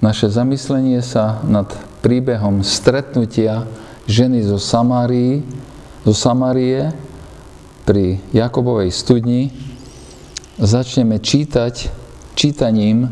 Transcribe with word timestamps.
naše 0.00 0.28
zamyslenie 0.28 1.00
sa 1.00 1.40
nad 1.46 1.72
príbehom 2.04 2.60
stretnutia 2.60 3.64
ženy 4.04 4.44
zo 4.44 4.60
Samárii, 4.60 5.42
zo 6.04 6.14
Samárie 6.14 6.92
pri 7.88 8.20
Jakobovej 8.30 8.92
studni 8.92 9.50
začneme 10.60 11.18
čítať 11.18 11.90
čítaním 12.36 13.08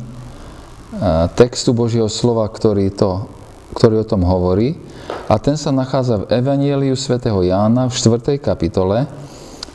textu 1.34 1.74
Božieho 1.74 2.06
slova, 2.06 2.46
ktorý, 2.46 2.92
to, 2.94 3.26
ktorý 3.74 4.04
o 4.04 4.08
tom 4.08 4.22
hovorí. 4.22 4.78
A 5.26 5.40
ten 5.40 5.56
sa 5.56 5.72
nachádza 5.72 6.22
v 6.22 6.28
Evangeliu 6.30 6.94
svätého 6.94 7.40
Jána 7.42 7.88
v 7.88 7.96
4. 7.96 8.38
kapitole 8.38 9.08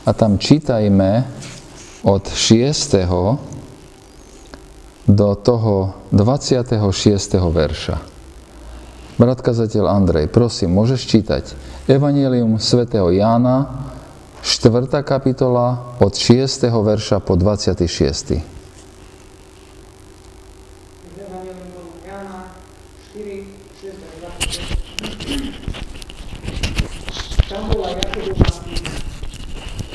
a 0.06 0.10
tam 0.14 0.38
čítajme 0.38 1.26
od 2.06 2.24
6. 2.24 3.49
do 5.06 5.38
toho 5.38 5.94
26. 6.12 6.74
verša. 7.38 7.96
Brat 9.20 9.44
kazateľ 9.44 9.84
Andrej, 9.84 10.32
prosím, 10.32 10.72
môžeš 10.72 11.04
čítať 11.04 11.44
Evangelium 11.84 12.56
svätého 12.56 13.12
Jána, 13.12 13.68
4. 14.40 14.88
kapitola 15.04 16.00
od 16.00 16.16
6. 16.16 16.72
verša 16.72 17.20
po 17.20 17.36
26. 17.36 18.40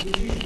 Ježiš 0.06 0.46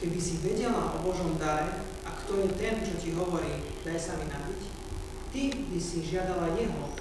Keby 0.00 0.16
si 0.16 0.40
vedela 0.40 0.96
o 0.96 1.04
Božom 1.04 1.36
dare, 1.36 1.84
a 2.00 2.10
kto 2.24 2.40
je 2.40 2.48
ten, 2.56 2.80
čo 2.80 2.96
ti 2.96 3.12
hovorí, 3.12 3.60
daj 3.84 4.00
sa 4.00 4.16
mi 4.16 4.32
napiť, 4.32 4.60
ty 5.28 5.52
by 5.52 5.76
si 5.76 6.00
žiadala 6.00 6.56
Jeho 6.56 6.96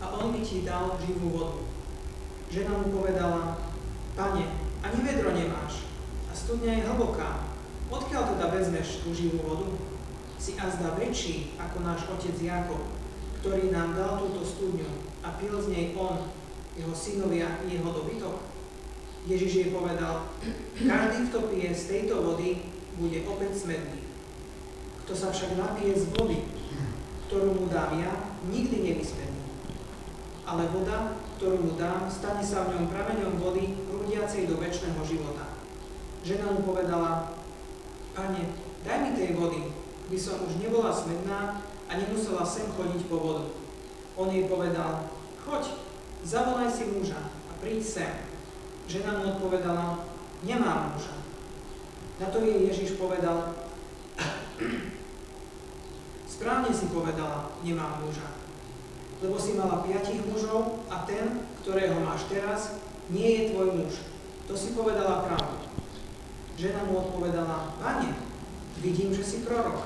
a 0.00 0.04
On 0.16 0.32
by 0.32 0.40
ti 0.40 0.64
dal 0.64 0.96
živú 0.96 1.36
vodu. 1.36 1.60
Žena 2.48 2.80
mu 2.80 2.96
povedala, 2.96 3.60
pane, 4.16 4.44
ani 4.80 4.98
vedro 5.04 5.36
nemáš 5.36 5.84
a 6.28 6.32
studňa 6.32 6.80
je 6.80 6.86
hlboká, 6.88 7.44
odkiaľ 7.92 8.36
teda 8.36 8.46
vezmeš 8.56 9.04
tú 9.04 9.12
živú 9.12 9.44
vodu? 9.44 9.68
Si 10.40 10.56
azda 10.56 10.96
väčší 10.96 11.60
ako 11.60 11.84
náš 11.84 12.08
otec 12.08 12.40
Jakob, 12.40 12.88
ktorý 13.44 13.68
nám 13.68 13.92
dal 13.92 14.16
túto 14.16 14.40
studňu 14.40 14.88
a 15.20 15.36
pil 15.36 15.60
z 15.60 15.68
nej 15.76 15.86
on, 15.92 16.24
jeho 16.76 16.92
synovia 16.92 17.60
i 17.68 17.76
jeho 17.76 17.88
dobytok 17.92 18.36
každý, 20.86 21.20
kto 21.28 21.38
pije 21.50 21.70
z 21.74 21.84
tejto 21.90 22.22
vody, 22.22 22.62
bude 22.94 23.18
opäť 23.26 23.66
smedný. 23.66 24.06
Kto 25.02 25.12
sa 25.18 25.28
však 25.34 25.58
napije 25.58 25.98
z 25.98 26.04
vody, 26.14 26.46
ktorú 27.26 27.58
mu 27.58 27.66
dám 27.66 27.98
ja, 27.98 28.14
nikdy 28.46 28.86
nevysmední. 28.86 29.42
Ale 30.46 30.70
voda, 30.70 31.18
ktorú 31.36 31.58
mu 31.58 31.72
dám, 31.74 32.06
stane 32.06 32.38
sa 32.38 32.70
v 32.70 32.78
ňom 32.78 32.86
prameňom 32.86 33.34
vody, 33.42 33.74
prúdiacej 33.90 34.46
do 34.46 34.62
väčšného 34.62 35.02
života. 35.02 35.58
Žena 36.22 36.54
mu 36.54 36.62
povedala, 36.62 37.34
Pane, 38.14 38.54
daj 38.86 38.98
mi 39.02 39.10
tej 39.18 39.34
vody, 39.34 39.74
by 40.06 40.16
som 40.16 40.40
už 40.46 40.62
nebola 40.62 40.94
smedná 40.94 41.60
a 41.90 41.92
nemusela 41.98 42.46
sem 42.46 42.70
chodiť 42.70 43.10
po 43.10 43.18
vodu. 43.18 43.46
On 44.14 44.30
jej 44.30 44.46
povedal, 44.46 45.10
choď, 45.42 45.76
zavolaj 46.22 46.70
si 46.70 46.88
muža 46.94 47.20
a 47.26 47.52
príď 47.58 47.82
sem. 47.82 48.35
Žena 48.86 49.18
mu 49.18 49.34
odpovedala, 49.34 50.06
nemám 50.46 50.94
muža. 50.94 51.18
Na 52.22 52.30
to 52.30 52.38
jej 52.38 52.70
Ježiš 52.70 52.94
povedal, 52.94 53.50
správne 56.30 56.70
si 56.70 56.86
povedala, 56.94 57.50
nemám 57.66 57.98
muža. 58.06 58.30
Lebo 59.18 59.34
si 59.34 59.58
mala 59.58 59.82
piatich 59.82 60.22
mužov 60.22 60.86
a 60.86 61.02
ten, 61.02 61.42
ktorého 61.60 61.98
máš 62.06 62.30
teraz, 62.30 62.78
nie 63.10 63.26
je 63.26 63.42
tvoj 63.50 63.74
muž. 63.74 64.06
To 64.46 64.54
si 64.54 64.70
povedala 64.70 65.26
pravdu. 65.26 65.66
Žena 66.54 66.86
mu 66.86 67.10
odpovedala, 67.10 67.74
Pane, 67.82 68.14
vidím, 68.78 69.10
že 69.10 69.26
si 69.26 69.42
prorok. 69.42 69.82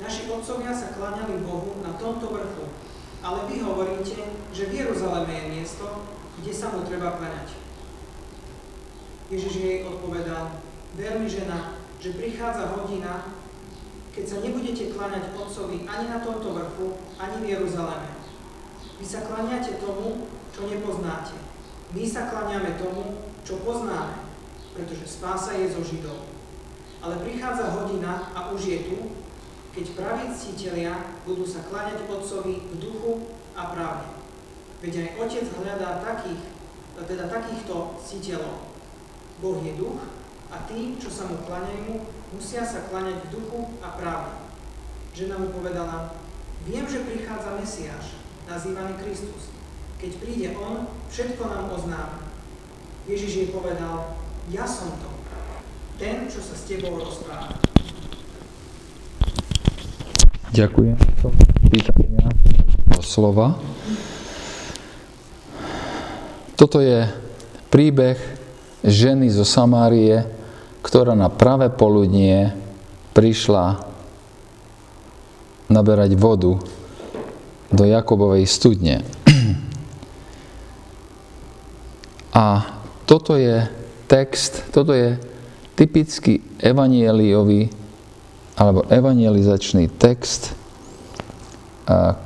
Naši 0.00 0.32
otcovia 0.32 0.72
sa 0.72 0.96
kláňali 0.96 1.44
Bohu 1.44 1.76
na 1.84 1.92
tomto 2.00 2.32
vrchu, 2.32 2.64
ale 3.20 3.44
vy 3.44 3.60
hovoríte, 3.60 4.24
že 4.56 4.72
v 4.72 4.76
Jeruzaleme 4.80 5.28
je 5.36 5.44
miesto, 5.60 5.84
kde 6.40 6.52
sa 6.56 6.72
mu 6.72 6.80
treba 6.88 7.20
kláňať. 7.20 7.69
Ježiš 9.30 9.54
jej 9.62 9.78
odpovedal, 9.86 10.58
ver 10.98 11.14
mi 11.22 11.30
žena, 11.30 11.78
že 12.02 12.18
prichádza 12.18 12.66
hodina, 12.74 13.30
keď 14.10 14.24
sa 14.26 14.36
nebudete 14.42 14.90
kláňať 14.90 15.30
Otcovi 15.38 15.86
ani 15.86 16.10
na 16.10 16.18
tomto 16.18 16.50
vrchu, 16.50 16.98
ani 17.14 17.36
v 17.38 17.50
Jeruzaleme. 17.54 18.10
Vy 18.98 19.06
sa 19.06 19.22
kláňate 19.22 19.78
tomu, 19.78 20.26
čo 20.50 20.66
nepoznáte. 20.66 21.38
My 21.94 22.02
sa 22.02 22.26
kláňame 22.26 22.74
tomu, 22.74 23.22
čo 23.46 23.62
poznáme, 23.62 24.18
pretože 24.74 25.06
spása 25.06 25.54
je 25.54 25.70
zo 25.70 25.82
Židov. 25.86 26.26
Ale 26.98 27.22
prichádza 27.22 27.70
hodina 27.70 28.34
a 28.34 28.50
už 28.50 28.60
je 28.66 28.78
tu, 28.90 28.98
keď 29.70 29.94
praví 29.94 30.26
ctitelia 30.34 31.22
budú 31.22 31.46
sa 31.46 31.62
kláňať 31.70 32.02
Otcovi 32.10 32.66
v 32.66 32.74
duchu 32.82 33.30
a 33.54 33.70
pravde. 33.70 34.10
Veď 34.82 35.06
aj 35.06 35.08
Otec 35.22 35.46
hľadá 35.54 36.02
takých, 36.02 36.42
teda 36.98 37.30
takýchto 37.30 37.94
ctiteľov. 38.02 38.69
Boh 39.40 39.56
je 39.64 39.72
duch 39.80 40.00
a 40.52 40.56
tí, 40.68 41.00
čo 41.00 41.08
sa 41.08 41.24
mu 41.32 41.40
klaňajú, 41.48 42.04
musia 42.36 42.60
sa 42.60 42.84
klaňať 42.92 43.24
v 43.24 43.32
duchu 43.32 43.60
a 43.80 43.96
pravde. 43.96 44.36
Žena 45.16 45.40
mu 45.40 45.48
povedala, 45.50 46.12
viem, 46.68 46.84
že 46.84 47.08
prichádza 47.08 47.56
Mesiáš, 47.56 48.20
nazývaný 48.44 49.00
Kristus. 49.00 49.48
Keď 49.96 50.12
príde 50.20 50.48
On, 50.56 50.88
všetko 51.08 51.42
nám 51.48 51.72
oznáme. 51.72 52.30
Ježiš 53.08 53.32
jej 53.32 53.48
povedal, 53.48 54.16
ja 54.52 54.68
som 54.68 54.92
to, 55.00 55.10
ten, 55.96 56.28
čo 56.28 56.40
sa 56.40 56.56
s 56.56 56.64
tebou 56.68 56.96
rozpráva. 57.00 57.56
Ďakujem. 60.50 60.96
Pýtania 61.70 62.26
slova. 62.98 63.54
Toto 66.58 66.82
je 66.82 67.06
príbeh 67.70 68.39
ženy 68.84 69.28
zo 69.28 69.44
Samárie, 69.44 70.24
ktorá 70.80 71.12
na 71.12 71.28
pravé 71.28 71.68
poludnie 71.68 72.52
prišla 73.12 73.84
naberať 75.68 76.16
vodu 76.16 76.56
do 77.70 77.84
Jakobovej 77.86 78.48
studne. 78.48 79.06
A 82.34 82.66
toto 83.06 83.36
je 83.38 83.66
text, 84.10 84.72
toto 84.74 84.90
je 84.96 85.18
typický 85.78 86.42
evanieliový 86.58 87.70
alebo 88.58 88.84
evangelizačný 88.90 89.88
text, 89.96 90.52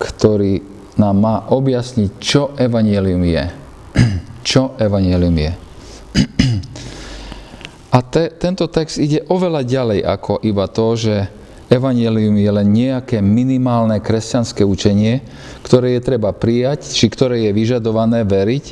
ktorý 0.00 0.60
nám 0.98 1.16
má 1.18 1.36
objasniť, 1.50 2.10
čo 2.18 2.52
evanielium 2.58 3.22
je. 3.22 3.44
Čo 4.44 4.76
evanielium 4.76 5.32
je. 5.40 5.63
A 7.94 8.02
te, 8.02 8.26
tento 8.26 8.66
text 8.66 8.98
ide 8.98 9.22
oveľa 9.30 9.62
ďalej 9.62 10.00
ako 10.02 10.42
iba 10.42 10.66
to, 10.66 10.98
že 10.98 11.14
Evangelium 11.70 12.34
je 12.34 12.50
len 12.50 12.68
nejaké 12.74 13.22
minimálne 13.22 14.02
kresťanské 14.02 14.66
učenie, 14.66 15.22
ktoré 15.62 15.94
je 15.94 16.02
treba 16.02 16.34
prijať, 16.34 16.90
či 16.90 17.06
ktoré 17.06 17.46
je 17.46 17.54
vyžadované 17.54 18.26
veriť, 18.26 18.64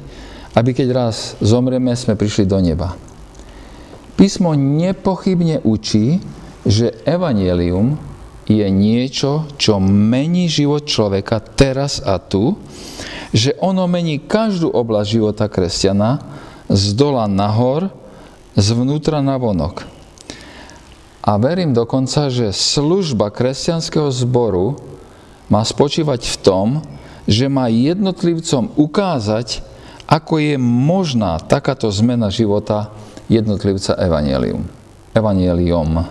aby 0.59 0.71
keď 0.75 0.89
raz 0.91 1.39
zomrieme, 1.39 1.95
sme 1.95 2.19
prišli 2.19 2.51
do 2.51 2.59
neba. 2.59 2.99
Písmo 4.19 4.59
nepochybne 4.59 5.63
učí, 5.63 6.19
že 6.67 6.91
Evangelium 7.07 7.97
je 8.51 8.67
niečo, 8.69 9.47
čo 9.55 9.79
mení 9.79 10.51
život 10.51 10.83
človeka 10.85 11.39
teraz 11.39 12.03
a 12.03 12.19
tu, 12.19 12.59
že 13.31 13.55
ono 13.63 13.87
mení 13.87 14.19
každú 14.27 14.67
oblasť 14.69 15.09
života 15.09 15.47
kresťana 15.47 16.11
z 16.67 16.85
dola 16.99 17.25
nahor, 17.31 18.02
zvnútra 18.57 19.25
na 19.25 19.39
vonok. 19.41 19.87
A 21.23 21.39
verím 21.39 21.71
dokonca, 21.71 22.27
že 22.29 22.51
služba 22.51 23.31
kresťanského 23.31 24.11
zboru 24.11 24.75
má 25.47 25.63
spočívať 25.63 26.27
v 26.27 26.37
tom, 26.43 26.69
že 27.31 27.47
má 27.47 27.71
jednotlivcom 27.71 28.75
ukázať, 28.75 29.63
ako 30.11 30.43
je 30.43 30.59
možná 30.59 31.39
takáto 31.39 31.87
zmena 31.95 32.27
života 32.27 32.91
jednotlivca 33.31 33.95
evanielium. 33.95 34.67
Evanielium. 35.15 36.03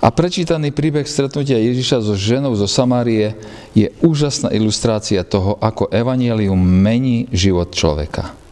A 0.00 0.08
prečítaný 0.14 0.70
príbeh 0.70 1.04
stretnutia 1.04 1.58
Ježiša 1.60 1.98
so 2.00 2.14
ženou 2.14 2.54
zo 2.56 2.70
Samárie 2.70 3.36
je 3.74 3.92
úžasná 4.00 4.54
ilustrácia 4.54 5.26
toho, 5.26 5.58
ako 5.60 5.90
evanielium 5.92 6.56
mení 6.56 7.28
život 7.34 7.74
človeka. 7.74 8.45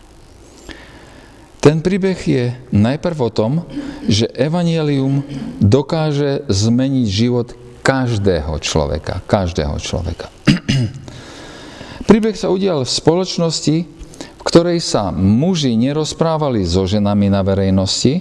Ten 1.64 1.80
príbeh 1.80 2.20
je 2.20 2.52
najprv 2.76 3.18
o 3.24 3.30
tom, 3.32 3.64
že 4.04 4.28
evanielium 4.36 5.24
dokáže 5.64 6.44
zmeniť 6.44 7.06
život 7.08 7.56
každého 7.80 8.52
človeka. 8.60 9.24
Každého 9.24 9.72
človeka. 9.80 10.28
príbeh 12.08 12.36
sa 12.36 12.52
udial 12.52 12.84
v 12.84 12.92
spoločnosti, 12.92 13.76
v 13.80 14.42
ktorej 14.44 14.84
sa 14.84 15.08
muži 15.08 15.72
nerozprávali 15.80 16.68
so 16.68 16.84
ženami 16.84 17.32
na 17.32 17.40
verejnosti, 17.40 18.20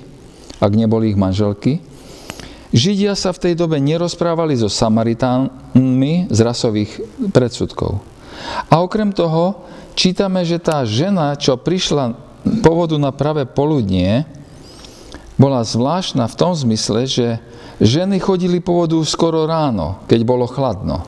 ak 0.63 0.72
neboli 0.72 1.12
ich 1.12 1.19
manželky. 1.19 1.84
Židia 2.72 3.12
sa 3.12 3.36
v 3.36 3.44
tej 3.44 3.54
dobe 3.60 3.75
nerozprávali 3.84 4.56
so 4.56 4.72
Samaritánmi 4.72 6.31
z 6.31 6.39
rasových 6.39 6.92
predsudkov. 7.36 8.00
A 8.72 8.80
okrem 8.80 9.12
toho 9.12 9.68
čítame, 10.00 10.48
že 10.48 10.63
tá 10.63 10.88
žena, 10.88 11.36
čo 11.36 11.60
prišla 11.60 12.23
povodu 12.63 13.00
na 13.00 13.16
pravé 13.16 13.48
poludnie 13.48 14.28
bola 15.40 15.66
zvláštna 15.66 16.30
v 16.30 16.38
tom 16.38 16.54
zmysle, 16.54 17.10
že 17.10 17.28
ženy 17.81 18.22
chodili 18.22 18.62
po 18.62 18.86
vodu 18.86 19.00
skoro 19.01 19.50
ráno, 19.50 20.04
keď 20.06 20.19
bolo 20.24 20.45
chladno, 20.45 21.07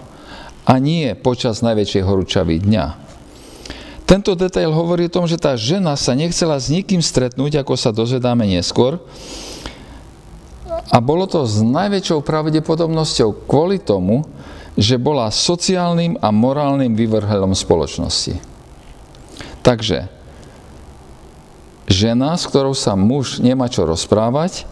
a 0.65 0.73
nie 0.81 1.13
počas 1.13 1.61
najväčšej 1.61 2.03
horúčavy 2.03 2.57
dňa. 2.57 2.85
Tento 4.05 4.33
detail 4.37 4.69
hovorí 4.73 5.09
o 5.09 5.13
tom, 5.13 5.25
že 5.25 5.37
tá 5.37 5.57
žena 5.57 5.93
sa 5.97 6.13
nechcela 6.17 6.57
s 6.57 6.69
nikým 6.69 7.01
stretnúť, 7.01 7.61
ako 7.61 7.73
sa 7.77 7.93
dozvedáme 7.93 8.45
neskôr, 8.45 9.01
a 10.93 10.97
bolo 11.01 11.25
to 11.25 11.41
s 11.45 11.65
najväčšou 11.65 12.21
pravdepodobnosťou 12.21 13.49
kvôli 13.49 13.81
tomu, 13.81 14.25
že 14.75 15.01
bola 15.01 15.31
sociálnym 15.33 16.19
a 16.21 16.29
morálnym 16.29 16.93
vyvrhelom 16.93 17.55
spoločnosti. 17.55 18.37
Takže 19.65 20.14
žena, 21.89 22.37
s 22.37 22.49
ktorou 22.49 22.73
sa 22.73 22.97
muž 22.97 23.39
nemá 23.41 23.69
čo 23.69 23.85
rozprávať, 23.85 24.65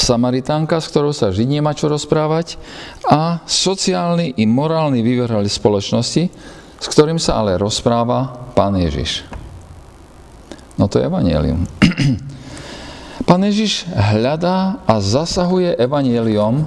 Samaritánka, 0.00 0.78
s 0.78 0.88
ktorou 0.88 1.10
sa 1.10 1.34
Žid 1.34 1.60
nemá 1.60 1.74
čo 1.74 1.90
rozprávať 1.90 2.56
a 3.04 3.42
sociálny 3.44 4.38
i 4.38 4.44
morálny 4.46 5.02
vyvrhali 5.02 5.50
spoločnosti, 5.50 6.30
s 6.80 6.86
ktorým 6.88 7.18
sa 7.18 7.42
ale 7.42 7.58
rozpráva 7.58 8.50
Pán 8.54 8.78
Ježiš. 8.78 9.26
No 10.80 10.88
to 10.88 11.02
je 11.02 11.06
evanielium. 11.10 11.68
Pán 13.28 13.42
Ježiš 13.44 13.84
hľadá 13.92 14.80
a 14.88 14.94
zasahuje 15.02 15.76
evanielium 15.76 16.64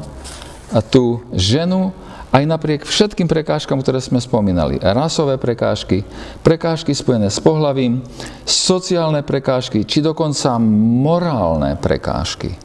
a 0.69 0.79
tú 0.85 1.25
ženu, 1.33 1.95
aj 2.33 2.43
napriek 2.49 2.81
všetkým 2.81 3.29
prekážkam, 3.29 3.77
ktoré 3.85 4.01
sme 4.01 4.17
spomínali, 4.17 4.81
rasové 4.81 5.37
prekážky, 5.37 6.01
prekážky 6.41 6.97
spojené 6.97 7.29
s 7.29 7.37
pohlavím, 7.37 8.01
sociálne 8.41 9.21
prekážky, 9.21 9.85
či 9.85 10.01
dokonca 10.01 10.57
morálne 10.57 11.77
prekážky, 11.77 12.57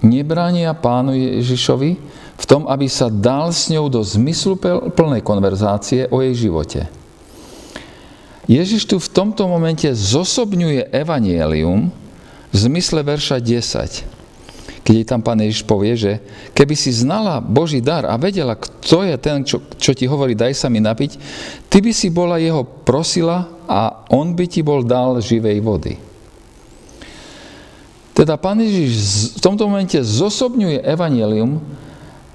nebránia 0.00 0.72
pánu 0.72 1.12
Ježišovi 1.12 1.90
v 2.40 2.44
tom, 2.48 2.64
aby 2.64 2.88
sa 2.88 3.12
dal 3.12 3.52
s 3.52 3.68
ňou 3.68 3.92
do 3.92 4.00
zmyslu 4.00 4.56
plnej 4.96 5.20
konverzácie 5.20 6.08
o 6.08 6.24
jej 6.24 6.48
živote. 6.48 6.88
Ježiš 8.48 8.88
tu 8.88 8.96
v 8.98 9.12
tomto 9.12 9.46
momente 9.46 9.86
zosobňuje 9.86 10.90
evanielium 10.90 11.92
v 12.50 12.56
zmysle 12.56 13.04
verša 13.04 13.38
10 13.38 14.11
keď 14.82 14.94
jej 14.98 15.06
tam 15.06 15.22
pán 15.22 15.38
Ježiš 15.38 15.62
povie, 15.62 15.94
že 15.94 16.12
keby 16.58 16.74
si 16.74 16.90
znala 16.90 17.38
Boží 17.38 17.78
dar 17.78 18.02
a 18.02 18.18
vedela, 18.18 18.58
kto 18.58 19.06
je 19.06 19.14
ten, 19.14 19.46
čo, 19.46 19.62
čo 19.78 19.94
ti 19.94 20.10
hovorí, 20.10 20.34
daj 20.34 20.58
sa 20.58 20.66
mi 20.66 20.82
napiť, 20.82 21.22
ty 21.70 21.78
by 21.78 21.94
si 21.94 22.10
bola 22.10 22.42
jeho 22.42 22.66
prosila 22.66 23.46
a 23.70 24.10
on 24.10 24.34
by 24.34 24.44
ti 24.50 24.66
bol 24.66 24.82
dal 24.82 25.22
živej 25.22 25.58
vody. 25.62 25.94
Teda 28.12 28.34
pán 28.34 28.58
Ježiš 28.58 29.38
v 29.38 29.40
tomto 29.40 29.70
momente 29.70 29.96
zosobňuje 30.02 30.82
evanelium 30.82 31.62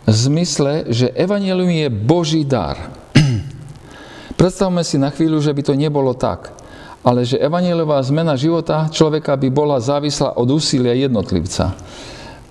v 0.07 0.15
zmysle, 0.15 0.87
že 0.87 1.11
evanelium 1.19 1.69
je 1.69 1.87
Boží 1.91 2.47
dar. 2.47 2.95
Predstavme 4.39 4.87
si 4.87 4.95
na 4.95 5.11
chvíľu, 5.11 5.43
že 5.43 5.51
by 5.51 5.61
to 5.67 5.75
nebolo 5.75 6.15
tak, 6.15 6.55
ale 7.03 7.27
že 7.27 7.43
evanielová 7.43 7.99
zmena 8.07 8.39
života 8.39 8.87
človeka 8.87 9.35
by 9.35 9.51
bola 9.51 9.83
závislá 9.83 10.39
od 10.39 10.47
úsilia 10.55 10.95
jednotlivca 10.95 11.75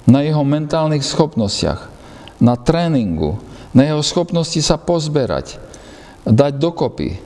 na 0.06 0.22
jeho 0.22 0.46
mentálnych 0.46 1.02
schopnostiach, 1.02 1.90
na 2.38 2.54
tréningu, 2.54 3.42
na 3.74 3.90
jeho 3.90 4.00
schopnosti 4.00 4.58
sa 4.62 4.78
pozberať, 4.78 5.58
dať 6.22 6.52
dokopy. 6.56 7.18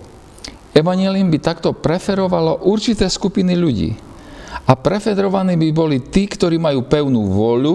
Evangelium 0.73 1.29
by 1.29 1.39
takto 1.39 1.77
preferovalo 1.77 2.65
určité 2.67 3.07
skupiny 3.07 3.55
ľudí. 3.55 3.91
A 4.67 4.73
preferovaní 4.79 5.59
by 5.59 5.69
boli 5.75 5.99
tí, 5.99 6.27
ktorí 6.27 6.59
majú 6.59 6.87
pevnú 6.87 7.27
vôľu, 7.31 7.75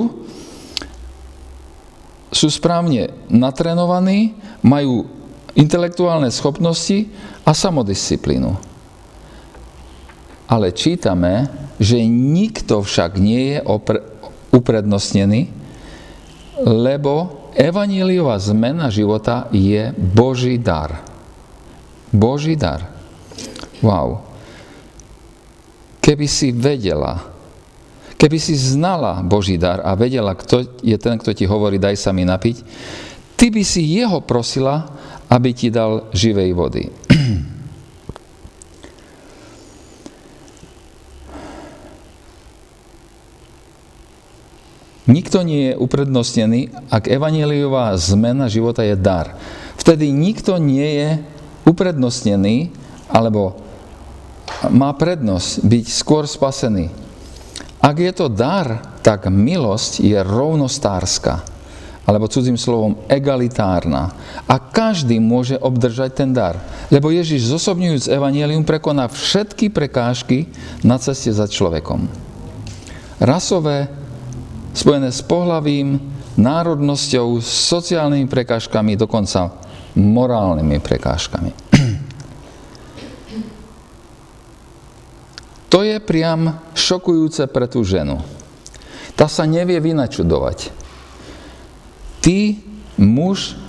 sú 2.36 2.52
správne 2.52 3.16
natrenovaní, 3.32 4.36
majú 4.60 5.08
intelektuálne 5.56 6.28
schopnosti 6.32 7.08
a 7.48 7.56
samodisciplínu. 7.56 8.52
Ale 10.52 10.76
čítame, 10.76 11.48
že 11.80 12.00
nikto 12.04 12.84
však 12.84 13.16
nie 13.20 13.56
je 13.56 13.60
opr- 13.64 14.04
uprednostnený, 14.56 15.52
lebo 16.64 17.46
evaníliová 17.52 18.40
zmena 18.40 18.88
života 18.88 19.52
je 19.52 19.92
Boží 20.00 20.56
dar. 20.56 21.04
Boží 22.16 22.56
dar. 22.56 22.88
Wow. 23.84 24.24
Keby 26.00 26.28
si 26.32 26.56
vedela, 26.56 27.28
keby 28.16 28.38
si 28.40 28.56
znala 28.56 29.20
Boží 29.20 29.60
dar 29.60 29.84
a 29.84 29.92
vedela, 30.00 30.32
kto 30.32 30.80
je 30.80 30.96
ten, 30.96 31.20
kto 31.20 31.36
ti 31.36 31.44
hovorí, 31.44 31.76
daj 31.76 32.00
sa 32.00 32.16
mi 32.16 32.24
napiť, 32.24 32.64
ty 33.36 33.52
by 33.52 33.64
si 33.68 34.00
jeho 34.00 34.24
prosila, 34.24 34.88
aby 35.28 35.52
ti 35.52 35.68
dal 35.74 36.08
živej 36.16 36.52
vody. 36.56 36.84
Nikto 45.06 45.46
nie 45.46 45.70
je 45.70 45.74
uprednostnený, 45.78 46.90
ak 46.90 47.06
evaneliová 47.06 47.94
zmena 47.94 48.50
života 48.50 48.82
je 48.82 48.98
dar. 48.98 49.38
Vtedy 49.78 50.10
nikto 50.10 50.58
nie 50.58 50.98
je 50.98 51.10
uprednostnený, 51.70 52.74
alebo 53.14 53.54
má 54.74 54.90
prednosť 54.98 55.62
byť 55.62 55.86
skôr 55.94 56.26
spasený. 56.26 56.90
Ak 57.86 58.02
je 58.02 58.10
to 58.18 58.34
dar, 58.34 58.98
tak 59.06 59.30
milosť 59.30 60.02
je 60.02 60.18
rovnostárska, 60.26 61.46
alebo 62.10 62.26
cudzím 62.26 62.58
slovom 62.58 62.98
egalitárna. 63.06 64.10
A 64.50 64.58
každý 64.58 65.22
môže 65.22 65.62
obdržať 65.62 66.18
ten 66.18 66.34
dar. 66.34 66.58
Lebo 66.90 67.14
Ježiš 67.14 67.46
zosobňujúc 67.46 68.10
evanelium 68.10 68.66
prekoná 68.66 69.06
všetky 69.06 69.70
prekážky 69.70 70.50
na 70.82 70.98
ceste 70.98 71.30
za 71.30 71.46
človekom. 71.46 72.10
Rasové, 73.22 74.05
spojené 74.76 75.10
s 75.10 75.24
pohlavím, 75.24 75.98
národnosťou, 76.36 77.40
sociálnymi 77.40 78.28
prekážkami, 78.28 79.00
dokonca 79.00 79.56
morálnymi 79.96 80.78
prekážkami. 80.84 81.52
To 85.76 85.84
je 85.84 86.00
priam 86.00 86.56
šokujúce 86.72 87.52
pre 87.52 87.68
tú 87.68 87.84
ženu. 87.84 88.24
Tá 89.12 89.28
sa 89.28 89.44
nevie 89.44 89.76
vynačudovať. 89.84 90.72
Ty, 92.24 92.56
muž, 92.96 93.60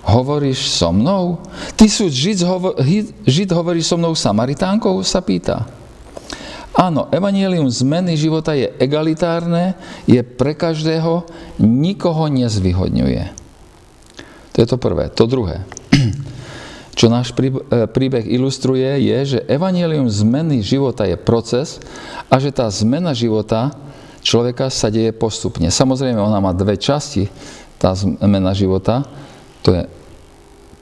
hovoríš 0.00 0.72
so 0.72 0.96
mnou? 0.96 1.44
Ty 1.76 1.92
sú 1.92 2.08
žid, 2.08 2.40
hovor, 2.40 2.80
žid 3.28 3.52
hovoríš 3.52 3.92
so 3.92 4.00
mnou 4.00 4.16
Samaritánkou? 4.16 5.04
sa 5.04 5.20
pýta. 5.20 5.68
Áno, 6.72 7.12
evanielium 7.12 7.68
zmeny 7.68 8.16
života 8.16 8.56
je 8.56 8.72
egalitárne, 8.80 9.76
je 10.08 10.24
pre 10.24 10.56
každého, 10.56 11.28
nikoho 11.60 12.32
nezvyhodňuje. 12.32 13.24
To 14.52 14.56
je 14.56 14.66
to 14.68 14.76
prvé. 14.80 15.12
To 15.12 15.28
druhé, 15.28 15.68
čo 16.98 17.12
náš 17.12 17.36
e, 17.36 17.52
príbeh 17.88 18.24
ilustruje, 18.24 19.04
je, 19.04 19.18
že 19.36 19.38
evanielium 19.48 20.08
zmeny 20.08 20.64
života 20.64 21.04
je 21.04 21.20
proces 21.20 21.76
a 22.32 22.40
že 22.40 22.48
tá 22.48 22.68
zmena 22.72 23.12
života 23.12 23.76
človeka 24.24 24.72
sa 24.72 24.88
deje 24.88 25.12
postupne. 25.12 25.68
Samozrejme, 25.68 26.16
ona 26.16 26.40
má 26.40 26.56
dve 26.56 26.80
časti, 26.80 27.28
tá 27.76 27.92
zmena 27.92 28.56
života, 28.56 29.04
to 29.60 29.76
je 29.76 29.84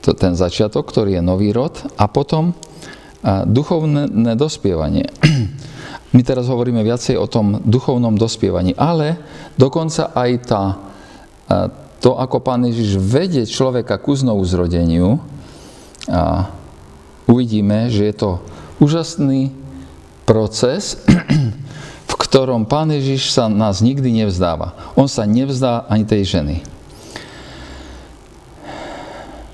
to, 0.01 0.17
ten 0.17 0.33
začiatok, 0.33 0.89
ktorý 0.89 1.19
je 1.19 1.23
nový 1.23 1.53
rod, 1.53 1.77
a 1.99 2.09
potom 2.09 2.57
a 3.21 3.45
duchovné 3.45 4.33
dospievanie. 4.33 5.05
My 6.11 6.21
teraz 6.27 6.51
hovoríme 6.51 6.83
viacej 6.83 7.15
o 7.15 7.27
tom 7.27 7.63
duchovnom 7.63 8.19
dospievaní, 8.19 8.75
ale 8.75 9.15
dokonca 9.55 10.11
aj 10.11 10.31
tá, 10.43 10.63
to, 12.03 12.19
ako 12.19 12.43
Pán 12.43 12.67
Ježiš 12.67 12.99
vedie 12.99 13.47
človeka 13.47 13.95
ku 13.95 14.11
znovu 14.11 14.43
zrodeniu, 14.43 15.23
a 16.09 16.49
uvidíme, 17.29 17.87
že 17.93 18.09
je 18.09 18.15
to 18.17 18.29
úžasný 18.81 19.53
proces, 20.25 20.97
v 22.11 22.13
ktorom 22.17 22.67
Pán 22.67 22.89
Ježiš 22.91 23.31
sa 23.31 23.47
nás 23.47 23.79
nikdy 23.79 24.25
nevzdáva. 24.25 24.73
On 24.97 25.05
sa 25.05 25.23
nevzdá 25.23 25.87
ani 25.87 26.03
tej 26.03 26.39
ženy. 26.39 26.57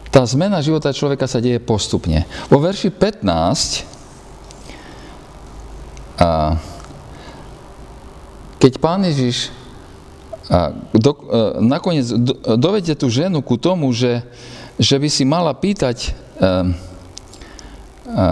Tá 0.07 0.25
zmena 0.25 0.57
života 0.65 0.89
človeka 0.89 1.29
sa 1.29 1.37
deje 1.37 1.61
postupne. 1.61 2.25
Vo 2.49 2.57
verši 2.57 2.89
15 2.89 3.96
keď 8.67 8.83
pán 8.83 9.00
Ježiš 9.07 9.47
a 10.51 10.75
do, 10.91 11.15
e, 11.15 11.63
nakoniec 11.63 12.03
do, 12.03 12.36
dovedie 12.59 13.00
tú 13.00 13.07
ženu 13.07 13.39
ku 13.39 13.55
tomu, 13.55 13.95
že, 13.95 14.27
že 14.75 15.00
by 15.00 15.07
si 15.07 15.24
mala 15.24 15.55
pýtať 15.55 15.97
e, 16.03 16.09
a, 18.12 18.27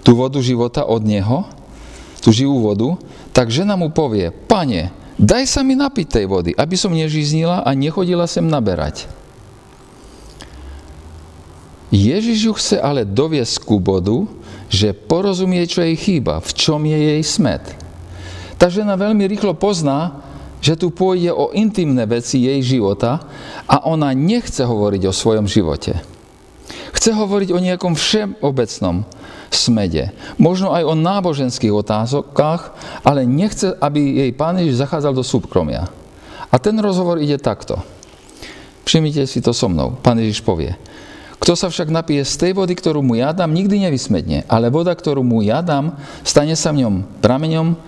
tú 0.00 0.16
vodu 0.16 0.40
života 0.40 0.88
od 0.88 1.04
neho, 1.04 1.44
tú 2.24 2.32
živú 2.32 2.64
vodu, 2.64 2.96
tak 3.36 3.52
žena 3.52 3.76
mu 3.76 3.92
povie, 3.92 4.32
pane, 4.32 4.88
daj 5.20 5.44
sa 5.44 5.60
mi 5.60 5.76
napiť 5.76 6.16
tej 6.16 6.24
vody, 6.24 6.56
aby 6.56 6.76
som 6.80 6.88
nežiznila 6.88 7.60
a 7.60 7.70
nechodila 7.76 8.24
sem 8.24 8.48
naberať. 8.48 9.04
Ježiš 11.92 12.38
ju 12.40 12.52
chce 12.56 12.76
ale 12.80 13.04
doviesť 13.04 13.68
ku 13.68 13.76
bodu, 13.76 14.24
že 14.72 14.96
porozumie, 14.96 15.60
čo 15.68 15.84
jej 15.84 15.96
chýba, 15.96 16.40
v 16.40 16.50
čom 16.56 16.88
je 16.88 16.96
jej 16.96 17.20
smet. 17.20 17.87
Tá 18.58 18.66
žena 18.66 18.98
veľmi 18.98 19.22
rýchlo 19.30 19.54
pozná, 19.54 20.18
že 20.58 20.74
tu 20.74 20.90
pôjde 20.90 21.30
o 21.30 21.54
intimné 21.54 22.02
veci 22.10 22.42
jej 22.42 22.58
života 22.58 23.22
a 23.70 23.86
ona 23.86 24.10
nechce 24.10 24.66
hovoriť 24.66 25.02
o 25.06 25.14
svojom 25.14 25.46
živote. 25.46 26.02
Chce 26.90 27.14
hovoriť 27.14 27.54
o 27.54 27.62
nejakom 27.62 27.94
všeobecnom 27.94 29.06
smede, 29.48 30.10
možno 30.36 30.74
aj 30.74 30.82
o 30.84 30.98
náboženských 30.98 31.72
otázkach, 31.72 32.74
ale 33.06 33.24
nechce, 33.24 33.72
aby 33.78 34.26
jej 34.26 34.30
pán 34.34 34.58
Ježiš 34.58 34.82
zachádzal 34.82 35.14
do 35.14 35.24
súkromia. 35.24 35.86
A 36.50 36.56
ten 36.58 36.74
rozhovor 36.82 37.22
ide 37.22 37.38
takto. 37.38 37.78
Všimnite 38.82 39.28
si 39.30 39.38
to 39.44 39.54
so 39.54 39.68
mnou. 39.68 40.00
Pán 40.00 40.18
Ježiš 40.18 40.42
povie, 40.42 40.74
kto 41.38 41.54
sa 41.54 41.70
však 41.70 41.92
napije 41.92 42.26
z 42.26 42.34
tej 42.34 42.52
vody, 42.58 42.74
ktorú 42.74 42.98
mu 42.98 43.14
ja 43.14 43.30
dám, 43.30 43.54
nikdy 43.54 43.86
nevysmedne, 43.86 44.42
ale 44.50 44.74
voda, 44.74 44.90
ktorú 44.90 45.22
mu 45.22 45.38
ja 45.40 45.62
dám, 45.62 45.94
stane 46.26 46.58
sa 46.58 46.74
v 46.74 46.82
ňom 46.84 46.94
prameňom 47.22 47.78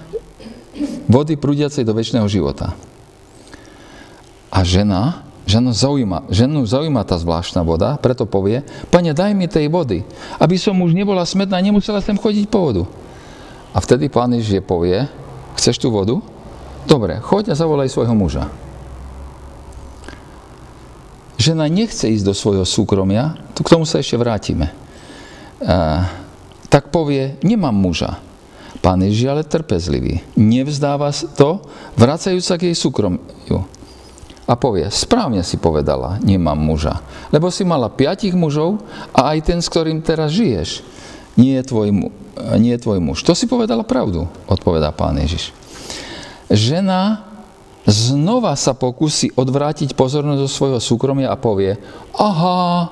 vody 1.08 1.34
prúdiacej 1.37 1.84
do 1.87 1.96
väčšného 1.96 2.26
života. 2.30 2.75
A 4.50 4.66
žena, 4.66 5.22
ženu 5.46 5.70
zaujíma, 5.70 6.26
ženu 6.30 6.66
zaujíma 6.66 7.06
tá 7.06 7.14
zvláštna 7.16 7.62
voda, 7.62 7.94
preto 7.99 8.26
povie, 8.26 8.66
pane, 8.90 9.14
daj 9.14 9.32
mi 9.32 9.46
tej 9.46 9.70
vody, 9.70 10.02
aby 10.42 10.56
som 10.58 10.75
už 10.78 10.92
nebola 10.92 11.22
smedná, 11.22 11.58
nemusela 11.62 12.02
sem 12.02 12.18
chodiť 12.18 12.46
po 12.50 12.58
vodu. 12.60 12.84
A 13.70 13.78
vtedy 13.78 14.10
pán 14.10 14.34
Ježiš 14.34 14.66
povie, 14.66 15.06
chceš 15.54 15.78
tú 15.78 15.94
vodu? 15.94 16.18
Dobre, 16.84 17.22
choď 17.22 17.52
a 17.52 17.58
zavolaj 17.58 17.92
svojho 17.92 18.16
muža 18.16 18.50
žena 21.40 21.64
nechce 21.72 22.04
ísť 22.04 22.25
do 22.28 22.34
svojho 22.37 22.68
súkromia, 22.68 23.40
k 23.56 23.64
tomu 23.64 23.88
sa 23.88 24.04
ešte 24.04 24.20
vrátime, 24.20 24.68
tak 26.68 26.92
povie, 26.92 27.40
nemám 27.40 27.72
muža. 27.72 28.20
Pán 28.80 29.04
Ježiš 29.04 29.28
ale 29.28 29.44
trpezlivý. 29.44 30.25
Nevzdáva 30.40 31.12
to, 31.37 31.60
vracajúc 32.00 32.44
sa 32.44 32.56
k 32.56 32.72
jej 32.72 32.76
súkromiu. 32.76 33.68
A 34.50 34.58
povie, 34.58 34.88
správne 34.90 35.44
si 35.46 35.60
povedala, 35.60 36.18
nemám 36.25 36.58
muža. 36.58 36.99
Lebo 37.30 37.52
si 37.54 37.62
mala 37.62 37.92
piatich 37.92 38.34
mužov 38.34 38.82
a 39.14 39.37
aj 39.37 39.46
ten, 39.46 39.60
s 39.62 39.70
ktorým 39.70 40.02
teraz 40.02 40.34
žiješ, 40.34 40.82
nie 41.38 41.54
je 41.60 41.64
tvoj, 41.70 41.88
nie 42.58 42.72
je 42.75 42.82
tvoj 42.82 42.99
muž. 42.99 43.22
To 43.22 43.37
si 43.37 43.46
povedala 43.46 43.87
pravdu, 43.87 44.26
odpovedá 44.50 44.90
pán 44.90 45.14
Ježiš. 45.22 45.54
Žena 46.50 47.30
znova 47.87 48.58
sa 48.58 48.75
pokusí 48.75 49.38
odvrátiť 49.38 49.94
pozornosť 49.94 50.40
zo 50.42 50.50
svojho 50.50 50.80
súkromia 50.82 51.30
a 51.30 51.38
povie, 51.38 51.78
aha, 52.18 52.90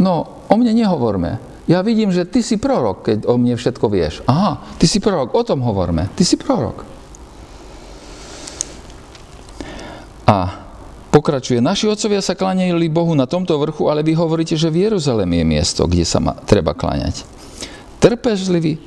no 0.00 0.12
o 0.48 0.54
mne 0.56 0.72
nehovorme. 0.72 1.47
Ja 1.68 1.84
vidím, 1.84 2.08
že 2.08 2.24
ty 2.24 2.40
si 2.40 2.56
prorok, 2.56 3.04
keď 3.04 3.18
o 3.28 3.36
mne 3.36 3.52
všetko 3.60 3.86
vieš. 3.92 4.24
Aha, 4.24 4.64
ty 4.80 4.88
si 4.88 5.04
prorok, 5.04 5.36
o 5.36 5.42
tom 5.44 5.60
hovorme. 5.60 6.08
Ty 6.16 6.24
si 6.24 6.40
prorok. 6.40 6.80
A 10.24 10.64
pokračuje, 11.12 11.60
naši 11.60 11.92
otcovia 11.92 12.24
sa 12.24 12.32
kláňali 12.32 12.88
Bohu 12.88 13.12
na 13.12 13.28
tomto 13.28 13.60
vrchu, 13.60 13.92
ale 13.92 14.00
vy 14.00 14.16
hovoríte, 14.16 14.56
že 14.56 14.72
v 14.72 14.88
Jeruzalém 14.88 15.28
je 15.28 15.44
miesto, 15.44 15.84
kde 15.84 16.08
sa 16.08 16.24
ma 16.24 16.32
treba 16.48 16.72
kláňať. 16.72 17.28
Trpežlivý 18.00 18.80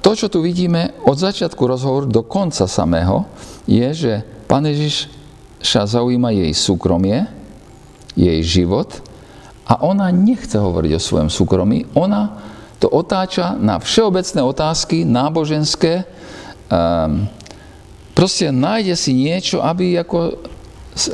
to, 0.00 0.10
čo 0.16 0.32
tu 0.32 0.40
vidíme 0.40 0.96
od 1.04 1.16
začiatku 1.16 1.60
rozhovoru 1.60 2.08
do 2.08 2.24
konca 2.24 2.64
samého, 2.64 3.28
je, 3.68 3.88
že 3.92 4.12
Pán 4.48 4.64
Ježiš 4.64 5.12
sa 5.60 5.88
zaujíma 5.88 6.32
jej 6.32 6.52
súkromie, 6.52 7.24
jej 8.12 8.40
život 8.44 9.03
a 9.64 9.80
ona 9.80 10.12
nechce 10.12 10.60
hovoriť 10.60 10.92
o 10.96 11.00
svojom 11.00 11.30
súkromí, 11.32 11.88
ona 11.96 12.36
to 12.76 12.92
otáča 12.92 13.56
na 13.56 13.80
všeobecné 13.80 14.40
otázky, 14.44 15.08
náboženské, 15.08 16.04
um, 16.68 17.24
proste 18.12 18.52
nájde 18.52 18.92
si 18.92 19.16
niečo, 19.16 19.64
aby, 19.64 19.96
ako, 19.96 20.36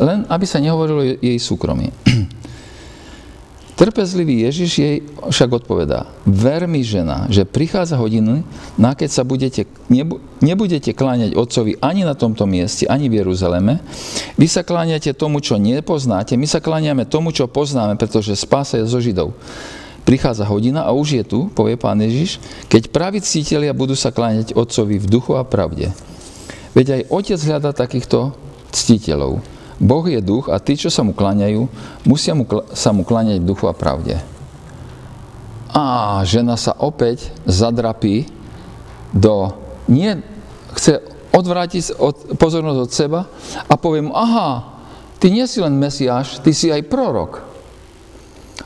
len 0.03 0.27
aby 0.27 0.45
sa 0.51 0.59
nehovorilo 0.59 1.23
jej 1.23 1.39
súkromie. 1.39 1.95
Trpezlivý 3.81 4.45
Ježiš 4.45 4.71
jej 4.77 4.97
však 5.33 5.65
odpovedá, 5.65 6.05
ver 6.29 6.69
mi 6.69 6.85
žena, 6.85 7.25
že 7.33 7.49
prichádza 7.49 7.97
hodiny, 7.97 8.45
na 8.77 8.93
keď 8.93 9.09
sa 9.09 9.25
budete, 9.25 9.65
nebudete 10.45 10.93
kláňať 10.93 11.33
otcovi 11.33 11.81
ani 11.81 12.05
na 12.05 12.13
tomto 12.13 12.45
mieste, 12.45 12.85
ani 12.85 13.09
v 13.09 13.25
Jeruzaleme. 13.25 13.81
Vy 14.37 14.53
sa 14.53 14.69
kláňate 14.69 15.17
tomu, 15.17 15.41
čo 15.41 15.57
nepoznáte, 15.57 16.37
my 16.37 16.45
sa 16.45 16.61
kláňame 16.61 17.09
tomu, 17.09 17.33
čo 17.33 17.49
poznáme, 17.49 17.97
pretože 17.97 18.37
spása 18.37 18.77
je 18.77 18.85
zo 18.85 19.01
Židov. 19.01 19.33
Prichádza 20.05 20.45
hodina 20.45 20.85
a 20.85 20.93
už 20.93 21.17
je 21.17 21.25
tu, 21.25 21.49
povie 21.49 21.81
pán 21.81 22.05
Ježiš, 22.05 22.37
keď 22.69 22.93
praví 22.93 23.25
cítelia 23.25 23.73
budú 23.73 23.97
sa 23.97 24.13
kláňať 24.13 24.53
otcovi 24.53 25.01
v 25.01 25.09
duchu 25.09 25.41
a 25.41 25.43
pravde. 25.49 25.89
Veď 26.77 27.01
aj 27.01 27.03
otec 27.09 27.41
hľada 27.49 27.73
takýchto 27.73 28.37
ctiteľov. 28.77 29.41
Boh 29.81 30.05
je 30.05 30.21
duch 30.21 30.53
a 30.53 30.61
tí, 30.61 30.77
čo 30.77 30.93
sa 30.93 31.01
mu 31.01 31.17
kláňajú, 31.17 31.65
musia 32.05 32.37
mu, 32.37 32.45
sa 32.77 32.93
mu 32.93 33.01
kláňať 33.01 33.41
v 33.41 33.49
duchu 33.49 33.65
a 33.65 33.73
pravde. 33.73 34.21
A 35.73 36.21
žena 36.29 36.61
sa 36.61 36.77
opäť 36.77 37.33
zadrapí 37.49 38.29
do... 39.17 39.57
Nie, 39.89 40.21
chce 40.77 41.01
odvrátiť 41.33 41.97
od, 41.97 42.37
pozornosť 42.37 42.81
od 42.85 42.91
seba 42.93 43.21
a 43.67 43.75
poviem, 43.81 44.13
aha, 44.13 44.79
ty 45.17 45.33
nie 45.33 45.49
si 45.49 45.65
len 45.65 45.79
Mesiáš, 45.79 46.45
ty 46.45 46.53
si 46.53 46.69
aj 46.69 46.87
prorok. 46.87 47.50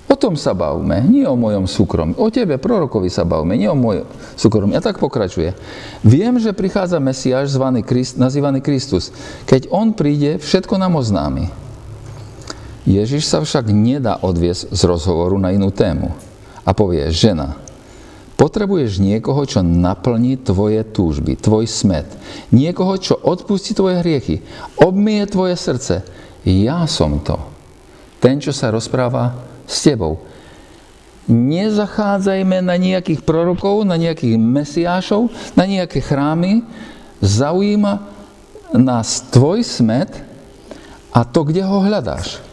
O 0.05 0.15
tom 0.21 0.37
sa 0.37 0.53
bavme, 0.53 1.01
nie 1.01 1.25
o 1.25 1.33
mojom 1.33 1.65
súkromí. 1.65 2.13
O 2.21 2.29
tebe, 2.29 2.61
prorokovi 2.61 3.09
sa 3.09 3.25
bavme, 3.25 3.57
nie 3.57 3.67
o 3.67 3.75
mojom 3.75 4.05
súkromí. 4.37 4.77
A 4.77 4.85
tak 4.85 5.01
pokračuje. 5.01 5.57
Viem, 6.05 6.37
že 6.37 6.53
prichádza 6.53 7.01
Mesiáš 7.01 7.57
zvaný 7.57 7.81
Christ, 7.81 8.21
nazývaný 8.21 8.61
Kristus. 8.61 9.11
Keď 9.49 9.73
on 9.73 9.97
príde, 9.97 10.37
všetko 10.37 10.77
nám 10.77 11.01
oznámi. 11.01 11.49
Ježiš 12.85 13.25
sa 13.25 13.41
však 13.41 13.73
nedá 13.73 14.21
odviesť 14.21 14.69
z 14.69 14.81
rozhovoru 14.85 15.41
na 15.41 15.57
inú 15.57 15.73
tému. 15.73 16.13
A 16.69 16.77
povie, 16.77 17.09
žena, 17.09 17.57
potrebuješ 18.37 19.01
niekoho, 19.01 19.41
čo 19.49 19.65
naplní 19.65 20.37
tvoje 20.37 20.85
túžby, 20.85 21.41
tvoj 21.41 21.65
smet. 21.65 22.05
Niekoho, 22.53 23.01
čo 23.01 23.17
odpustí 23.17 23.73
tvoje 23.73 24.05
hriechy, 24.05 24.45
obmie 24.77 25.25
tvoje 25.25 25.57
srdce. 25.57 26.05
Ja 26.45 26.85
som 26.85 27.25
to. 27.25 27.41
Ten, 28.21 28.37
čo 28.37 28.53
sa 28.53 28.69
rozpráva 28.69 29.54
s 29.67 29.85
tebou. 29.85 30.23
Nezachádzajme 31.25 32.61
na 32.61 32.77
nejakých 32.77 33.25
prorokov, 33.25 33.89
na 33.89 33.97
nejakých 33.97 34.37
mesiášov, 34.37 35.33
na 35.57 35.65
nejaké 35.65 36.05
chrámy. 36.05 36.61
Zaujíma 37.25 38.05
nás 38.77 39.25
tvoj 39.33 39.65
smet 39.65 40.13
a 41.15 41.25
to, 41.25 41.49
kde 41.49 41.65
ho 41.65 41.81
hľadáš. 41.81 42.45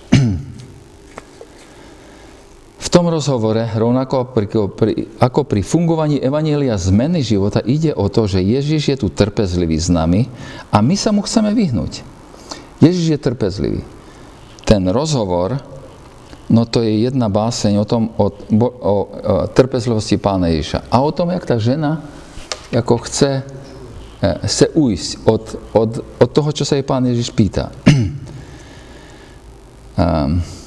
V 2.81 2.87
tom 2.89 3.07
rozhovore, 3.07 3.71
rovnako 3.75 4.35
pri, 4.35 4.47
pri, 4.71 4.91
ako 5.19 5.47
pri 5.47 5.61
fungovaní 5.63 6.19
Evanielia 6.19 6.75
zmeny 6.75 7.23
života, 7.23 7.63
ide 7.63 7.95
o 7.95 8.07
to, 8.11 8.27
že 8.27 8.43
Ježiš 8.43 8.83
je 8.95 8.97
tu 8.99 9.07
trpezlivý 9.07 9.79
s 9.79 9.87
nami 9.87 10.27
a 10.71 10.83
my 10.83 10.95
sa 10.95 11.15
mu 11.15 11.23
chceme 11.23 11.55
vyhnúť. 11.55 12.03
Ježiš 12.83 13.05
je 13.15 13.19
trpezlivý. 13.19 13.81
Ten 14.65 14.87
rozhovor, 14.91 15.70
no 16.51 16.67
to 16.67 16.83
je 16.83 17.07
jedna 17.07 17.31
báseň 17.31 17.79
o 17.79 17.85
tom, 17.87 18.11
o, 18.19 18.27
o, 18.27 18.31
o 18.83 18.95
trpezlivosti 19.47 20.19
pána 20.19 20.51
Ježiša. 20.51 20.91
A 20.91 20.99
o 20.99 21.15
tom, 21.15 21.31
jak 21.31 21.47
tá 21.47 21.55
žena 21.55 22.03
ako 22.75 23.07
chce, 23.07 23.47
e, 24.19 24.29
chce 24.43 24.75
ujsť 24.75 25.09
od, 25.23 25.43
od, 25.71 25.91
od 26.19 26.29
toho, 26.29 26.49
čo 26.51 26.67
sa 26.67 26.75
jej 26.75 26.83
pán 26.83 27.07
Ježiš 27.07 27.31
pýta. 27.31 27.71
um, 29.95 30.43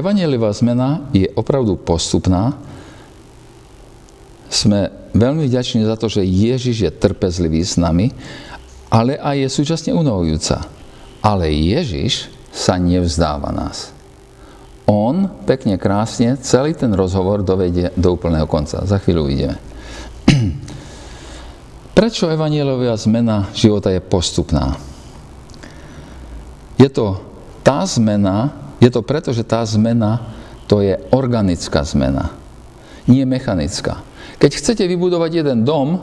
Evangeliová 0.00 0.52
zmena 0.52 1.08
je 1.10 1.26
opravdu 1.34 1.80
postupná. 1.80 2.54
Sme 4.46 4.92
veľmi 5.16 5.50
vďační 5.50 5.82
za 5.82 5.98
to, 5.98 6.06
že 6.06 6.22
Ježiš 6.22 6.76
je 6.86 6.90
trpezlivý 6.94 7.64
s 7.64 7.74
nami, 7.74 8.14
ale 8.90 9.18
aj 9.18 9.46
je 9.46 9.48
súčasne 9.50 9.90
unovujúca. 9.94 10.66
Ale 11.20 11.52
Ježiš 11.52 12.32
sa 12.50 12.76
nevzdáva 12.76 13.54
nás. 13.54 13.94
On 14.90 15.30
pekne, 15.46 15.78
krásne 15.78 16.34
celý 16.42 16.74
ten 16.74 16.90
rozhovor 16.90 17.46
dovedie 17.46 17.94
do 17.94 18.18
úplného 18.18 18.50
konca. 18.50 18.82
Za 18.82 18.98
chvíľu 18.98 19.30
uvidíme. 19.30 19.56
Prečo 21.98 22.26
evanielovia 22.26 22.98
zmena 22.98 23.54
života 23.54 23.94
je 23.94 24.02
postupná? 24.02 24.74
Je 26.74 26.90
to 26.90 27.22
tá 27.60 27.86
zmena, 27.86 28.50
je 28.80 28.90
to 28.90 29.04
preto, 29.04 29.30
že 29.30 29.46
tá 29.46 29.62
zmena 29.62 30.32
to 30.64 30.80
je 30.80 30.96
organická 31.12 31.82
zmena, 31.82 32.30
nie 33.10 33.26
mechanická. 33.26 34.06
Keď 34.38 34.50
chcete 34.56 34.84
vybudovať 34.86 35.44
jeden 35.44 35.66
dom, 35.66 35.98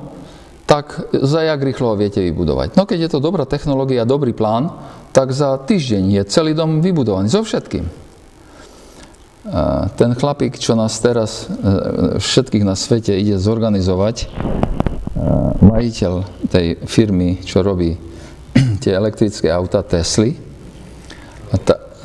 tak 0.67 1.07
za 1.15 1.47
jak 1.47 1.63
rýchlo 1.63 1.95
ho 1.95 1.99
viete 1.99 2.19
vybudovať. 2.19 2.75
No 2.75 2.83
keď 2.83 3.07
je 3.07 3.11
to 3.15 3.23
dobrá 3.23 3.47
technológia, 3.47 4.03
dobrý 4.03 4.35
plán, 4.35 4.67
tak 5.17 5.33
za 5.33 5.57
týždeň 5.57 6.21
je 6.21 6.23
celý 6.29 6.53
dom 6.53 6.77
vybudovaný, 6.77 7.25
so 7.25 7.41
všetkým. 7.41 7.89
Ten 9.97 10.11
chlapík, 10.13 10.61
čo 10.61 10.77
nás 10.77 10.93
teraz 11.01 11.49
e, 11.49 12.21
všetkých 12.21 12.61
na 12.61 12.77
svete 12.77 13.17
ide 13.17 13.41
zorganizovať, 13.41 14.15
e, 14.21 14.27
majiteľ 15.65 16.13
tej 16.53 16.85
firmy, 16.85 17.41
čo 17.41 17.65
robí 17.65 17.97
tie 18.83 18.93
elektrické 18.93 19.49
auta 19.49 19.81
Tesly, 19.81 20.37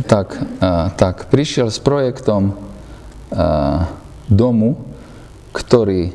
tak, 0.08 0.38
tak 0.96 1.28
prišiel 1.28 1.68
s 1.68 1.82
projektom 1.82 2.56
domu, 4.30 4.80
ktorý 5.52 6.14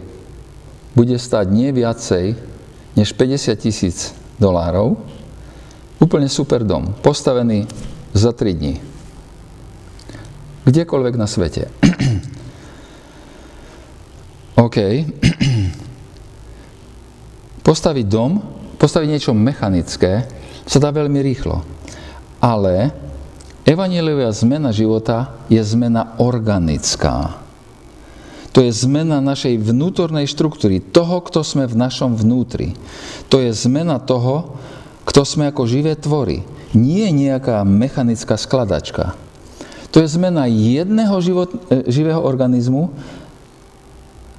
bude 0.97 1.17
stať 1.21 1.45
nie 1.53 1.69
viacej 1.75 2.33
než 2.97 3.13
50 3.13 3.53
tisíc 3.61 4.17
dolárov. 4.41 4.97
Úplne 5.97 6.29
super 6.29 6.61
dom, 6.61 6.93
postavený 7.01 7.65
za 8.13 8.29
3 8.33 8.53
dní. 8.53 8.77
Kdekoľvek 10.67 11.15
na 11.17 11.25
svete. 11.25 11.73
OK. 14.67 14.77
Postaviť 17.67 18.05
dom, 18.07 18.39
postaviť 18.79 19.07
niečo 19.11 19.35
mechanické, 19.35 20.23
sa 20.63 20.79
dá 20.79 20.87
veľmi 20.91 21.19
rýchlo. 21.19 21.63
Ale 22.39 22.95
Evangeliová 23.67 24.31
zmena 24.31 24.71
života 24.71 25.35
je 25.51 25.59
zmena 25.59 26.15
organická. 26.23 27.35
To 28.55 28.63
je 28.63 28.71
zmena 28.71 29.19
našej 29.19 29.59
vnútornej 29.59 30.23
štruktúry, 30.23 30.79
toho, 30.79 31.19
kto 31.19 31.43
sme 31.43 31.67
v 31.67 31.75
našom 31.75 32.15
vnútri. 32.15 32.79
To 33.27 33.43
je 33.43 33.51
zmena 33.51 33.99
toho, 33.99 34.55
kto 35.07 35.23
sme 35.23 35.47
ako 35.47 35.63
živé 35.63 35.95
tvory. 35.95 36.43
Nie 36.75 37.15
nejaká 37.15 37.63
mechanická 37.63 38.35
skladačka. 38.35 39.15
To 39.95 40.03
je 40.03 40.07
zmena 40.11 40.51
jedného 40.51 41.15
život, 41.23 41.49
e, 41.71 41.87
živého 41.87 42.19
organizmu 42.19 42.91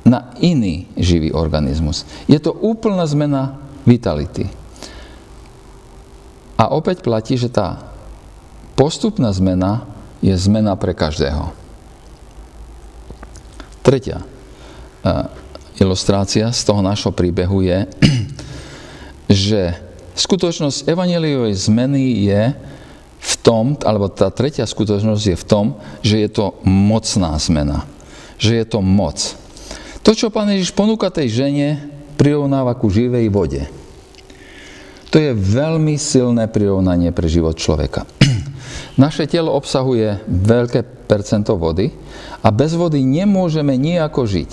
na 0.04 0.30
iný 0.44 0.84
živý 0.94 1.32
organizmus. 1.32 2.04
Je 2.28 2.36
to 2.36 2.52
úplná 2.52 3.08
zmena 3.08 3.56
vitality. 3.88 4.52
A 6.60 6.68
opäť 6.68 7.00
platí, 7.00 7.40
že 7.40 7.48
tá 7.48 7.88
Postupná 8.78 9.34
zmena 9.34 9.82
je 10.22 10.30
zmena 10.38 10.78
pre 10.78 10.94
každého. 10.94 11.50
Tretia 13.82 14.22
e, 14.22 14.26
ilustrácia 15.82 16.46
z 16.54 16.62
toho 16.62 16.78
nášho 16.78 17.10
príbehu 17.10 17.66
je, 17.66 17.90
že 19.50 19.74
skutočnosť 20.18 20.90
evaneliovej 20.90 21.54
zmeny 21.54 22.26
je 22.26 22.42
v 23.18 23.32
tom, 23.42 23.78
alebo 23.86 24.10
tá 24.10 24.30
tretia 24.34 24.66
skutočnosť 24.66 25.24
je 25.34 25.36
v 25.38 25.44
tom, 25.46 25.66
že 26.02 26.22
je 26.22 26.28
to 26.30 26.58
mocná 26.66 27.38
zmena. 27.38 27.86
Že 28.38 28.52
je 28.62 28.66
to 28.66 28.80
moc. 28.82 29.18
To, 30.02 30.10
čo 30.14 30.30
Pán 30.30 30.50
Ježiš 30.50 30.74
ponúka 30.74 31.10
tej 31.10 31.30
žene, 31.44 31.68
prirovnáva 32.18 32.74
ku 32.74 32.90
živej 32.90 33.30
vode. 33.30 33.62
To 35.08 35.16
je 35.16 35.32
veľmi 35.32 35.96
silné 35.96 36.50
prirovnanie 36.52 37.14
pre 37.14 37.30
život 37.30 37.56
človeka. 37.56 38.04
Naše 39.02 39.24
telo 39.30 39.54
obsahuje 39.56 40.20
veľké 40.28 41.08
percento 41.08 41.56
vody 41.56 41.94
a 42.44 42.48
bez 42.52 42.76
vody 42.76 43.00
nemôžeme 43.00 43.72
nejako 43.78 44.28
žiť. 44.28 44.50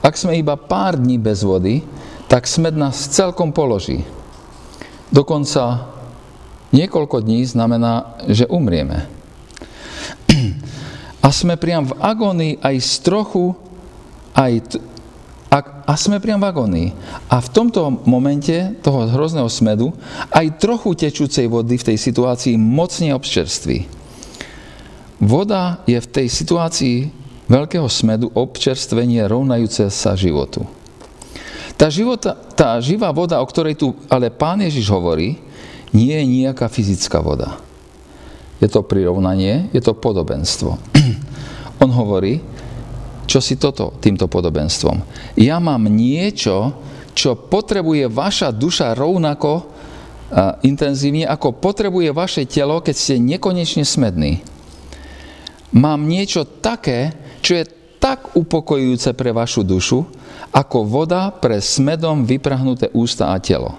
Ak 0.00 0.16
sme 0.16 0.40
iba 0.40 0.56
pár 0.56 0.96
dní 0.96 1.20
bez 1.20 1.44
vody, 1.44 1.84
tak 2.24 2.48
smed 2.48 2.72
nás 2.72 3.12
celkom 3.12 3.52
položí. 3.52 4.00
Dokonca 5.10 5.90
niekoľko 6.70 7.22
dní 7.22 7.42
znamená, 7.46 8.18
že 8.30 8.46
umrieme. 8.46 9.10
A 11.20 11.28
sme 11.28 11.60
priam 11.60 11.84
v 11.84 11.98
agónii 12.00 12.64
aj 12.64 12.76
z 12.80 12.92
trochu, 13.04 13.52
aj 14.32 14.80
a, 15.50 15.58
a 15.82 15.94
sme 15.98 16.22
priam 16.22 16.38
v 16.38 16.48
agónii. 16.48 16.88
A 17.26 17.42
v 17.42 17.48
tomto 17.50 18.06
momente 18.06 18.78
toho 18.80 19.10
hrozného 19.10 19.50
smedu 19.50 19.90
aj 20.30 20.62
trochu 20.62 20.94
tečúcej 20.94 21.50
vody 21.50 21.74
v 21.74 21.86
tej 21.92 21.98
situácii 21.98 22.54
mocne 22.54 23.10
občerství. 23.12 23.90
Voda 25.20 25.82
je 25.84 25.98
v 25.98 26.08
tej 26.08 26.26
situácii 26.30 26.96
veľkého 27.50 27.90
smedu 27.90 28.30
občerstvenie 28.30 29.26
rovnajúce 29.26 29.90
sa 29.90 30.14
životu. 30.14 30.64
Tá, 31.80 31.88
života, 31.88 32.36
tá 32.52 32.76
živá 32.76 33.08
voda, 33.08 33.40
o 33.40 33.48
ktorej 33.48 33.72
tu 33.72 33.96
ale 34.12 34.28
pán 34.28 34.60
Ježiš 34.60 34.92
hovorí, 34.92 35.40
nie 35.96 36.12
je 36.12 36.28
nejaká 36.28 36.68
fyzická 36.68 37.24
voda. 37.24 37.56
Je 38.60 38.68
to 38.68 38.84
prirovnanie, 38.84 39.72
je 39.72 39.80
to 39.80 39.96
podobenstvo. 39.96 40.76
On 41.82 41.88
hovorí, 41.88 42.44
čo 43.24 43.40
si 43.40 43.56
toto 43.56 43.96
týmto 43.96 44.28
podobenstvom. 44.28 45.00
Ja 45.40 45.56
mám 45.56 45.88
niečo, 45.88 46.76
čo 47.16 47.48
potrebuje 47.48 48.12
vaša 48.12 48.52
duša 48.52 48.92
rovnako 48.92 49.72
intenzívne, 50.60 51.24
ako 51.24 51.64
potrebuje 51.64 52.12
vaše 52.12 52.44
telo, 52.44 52.84
keď 52.84 52.92
ste 52.94 53.16
nekonečne 53.16 53.88
smední. 53.88 54.44
Mám 55.72 56.04
niečo 56.04 56.44
také, 56.44 57.16
čo 57.40 57.56
je 57.56 57.79
tak 58.00 58.32
upokojujúce 58.32 59.12
pre 59.12 59.30
vašu 59.30 59.60
dušu, 59.60 60.08
ako 60.50 60.88
voda 60.88 61.30
pre 61.30 61.60
smedom 61.60 62.24
vyprahnuté 62.24 62.88
ústa 62.96 63.30
a 63.30 63.38
telo. 63.38 63.76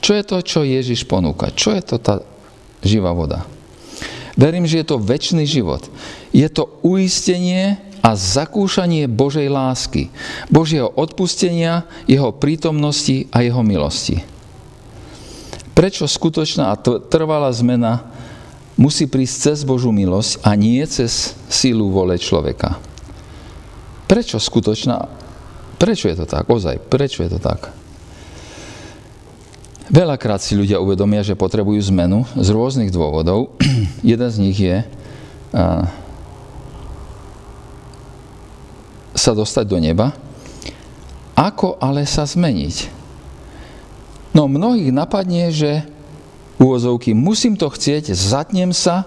Čo 0.00 0.16
je 0.16 0.24
to, 0.24 0.36
čo 0.40 0.60
Ježiš 0.64 1.04
ponúka? 1.04 1.52
Čo 1.52 1.76
je 1.76 1.82
to 1.84 1.96
tá 2.00 2.24
živá 2.80 3.12
voda? 3.12 3.44
Verím, 4.40 4.64
že 4.64 4.80
je 4.80 4.88
to 4.88 4.96
väčší 4.96 5.44
život. 5.44 5.84
Je 6.32 6.48
to 6.48 6.80
uistenie 6.80 7.76
a 8.00 8.16
zakúšanie 8.16 9.04
Božej 9.04 9.52
lásky, 9.52 10.08
Božieho 10.48 10.88
odpustenia, 10.88 11.84
Jeho 12.08 12.32
prítomnosti 12.32 13.28
a 13.28 13.44
Jeho 13.44 13.60
milosti. 13.60 14.24
Prečo 15.76 16.08
skutočná 16.08 16.72
a 16.72 16.80
trvalá 16.80 17.52
zmena 17.52 18.08
musí 18.80 19.04
prísť 19.04 19.52
cez 19.52 19.58
Božú 19.68 19.92
milosť 19.92 20.40
a 20.40 20.56
nie 20.56 20.80
cez 20.88 21.36
sílu 21.52 21.92
vole 21.92 22.16
človeka? 22.16 22.80
Prečo 24.10 24.42
skutočná? 24.42 25.06
Prečo 25.78 26.10
je 26.10 26.18
to 26.18 26.26
tak? 26.26 26.50
Ozaj, 26.50 26.82
prečo 26.90 27.22
je 27.22 27.30
to 27.30 27.38
tak? 27.38 27.70
Veľakrát 29.86 30.42
si 30.42 30.58
ľudia 30.58 30.82
uvedomia, 30.82 31.22
že 31.22 31.38
potrebujú 31.38 31.78
zmenu 31.94 32.26
z 32.34 32.50
rôznych 32.50 32.90
dôvodov. 32.90 33.54
Jeden 34.02 34.30
z 34.34 34.38
nich 34.42 34.58
je 34.58 34.82
sa 39.14 39.32
dostať 39.34 39.64
do 39.66 39.78
neba. 39.78 40.10
Ako 41.38 41.78
ale 41.78 42.02
sa 42.02 42.26
zmeniť? 42.26 42.90
No 44.34 44.50
mnohých 44.50 44.90
napadne, 44.90 45.54
že 45.54 45.86
úvozovky, 46.58 47.14
musím 47.14 47.54
to 47.54 47.70
chcieť, 47.70 48.10
zatnem 48.14 48.74
sa 48.74 49.06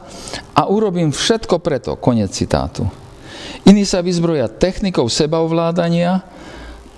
a 0.55 0.67
urobím 0.67 1.11
všetko 1.11 1.59
preto. 1.59 1.99
Konec 1.99 2.31
citátu. 2.31 3.02
Iní 3.63 3.87
sa 3.87 4.03
vyzbroja 4.03 4.51
technikou 4.51 5.07
sebaovládania, 5.07 6.19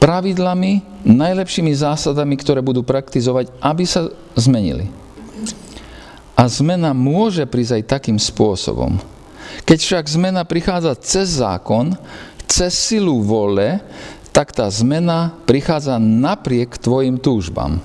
pravidlami, 0.02 0.82
najlepšími 1.06 1.74
zásadami, 1.74 2.34
ktoré 2.42 2.62
budú 2.66 2.82
praktizovať, 2.82 3.54
aby 3.62 3.86
sa 3.86 4.10
zmenili. 4.34 4.90
A 6.36 6.50
zmena 6.50 6.92
môže 6.92 7.46
prísť 7.48 7.80
aj 7.80 7.90
takým 7.90 8.18
spôsobom. 8.20 8.98
Keď 9.64 9.80
však 9.80 10.06
zmena 10.10 10.44
prichádza 10.44 10.98
cez 11.00 11.40
zákon, 11.40 11.96
cez 12.50 12.76
silu 12.76 13.24
vole, 13.24 13.80
tak 14.36 14.52
tá 14.52 14.68
zmena 14.68 15.32
prichádza 15.48 15.96
napriek 15.96 16.76
tvojim 16.76 17.16
túžbám. 17.16 17.80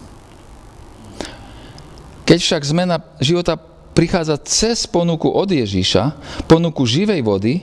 Keď 2.27 2.39
však 2.43 2.63
zmena 2.67 2.97
života 3.23 3.55
prichádza 3.95 4.35
cez 4.43 4.83
ponuku 4.87 5.31
od 5.31 5.47
Ježíša, 5.47 6.15
ponuku 6.51 6.83
živej 6.87 7.23
vody, 7.23 7.63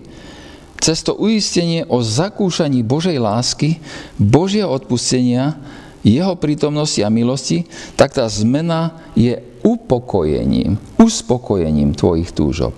cez 0.78 1.02
to 1.04 1.18
uistenie 1.18 1.84
o 1.90 2.00
zakúšaní 2.02 2.86
Božej 2.86 3.18
lásky, 3.18 3.82
Božia 4.16 4.70
odpustenia, 4.70 5.58
jeho 6.06 6.40
prítomnosti 6.40 7.04
a 7.04 7.12
milosti, 7.12 7.68
tak 8.00 8.16
tá 8.16 8.24
zmena 8.32 9.12
je 9.18 9.36
upokojením, 9.66 10.80
uspokojením 10.96 11.92
tvojich 11.98 12.32
túžob. 12.32 12.78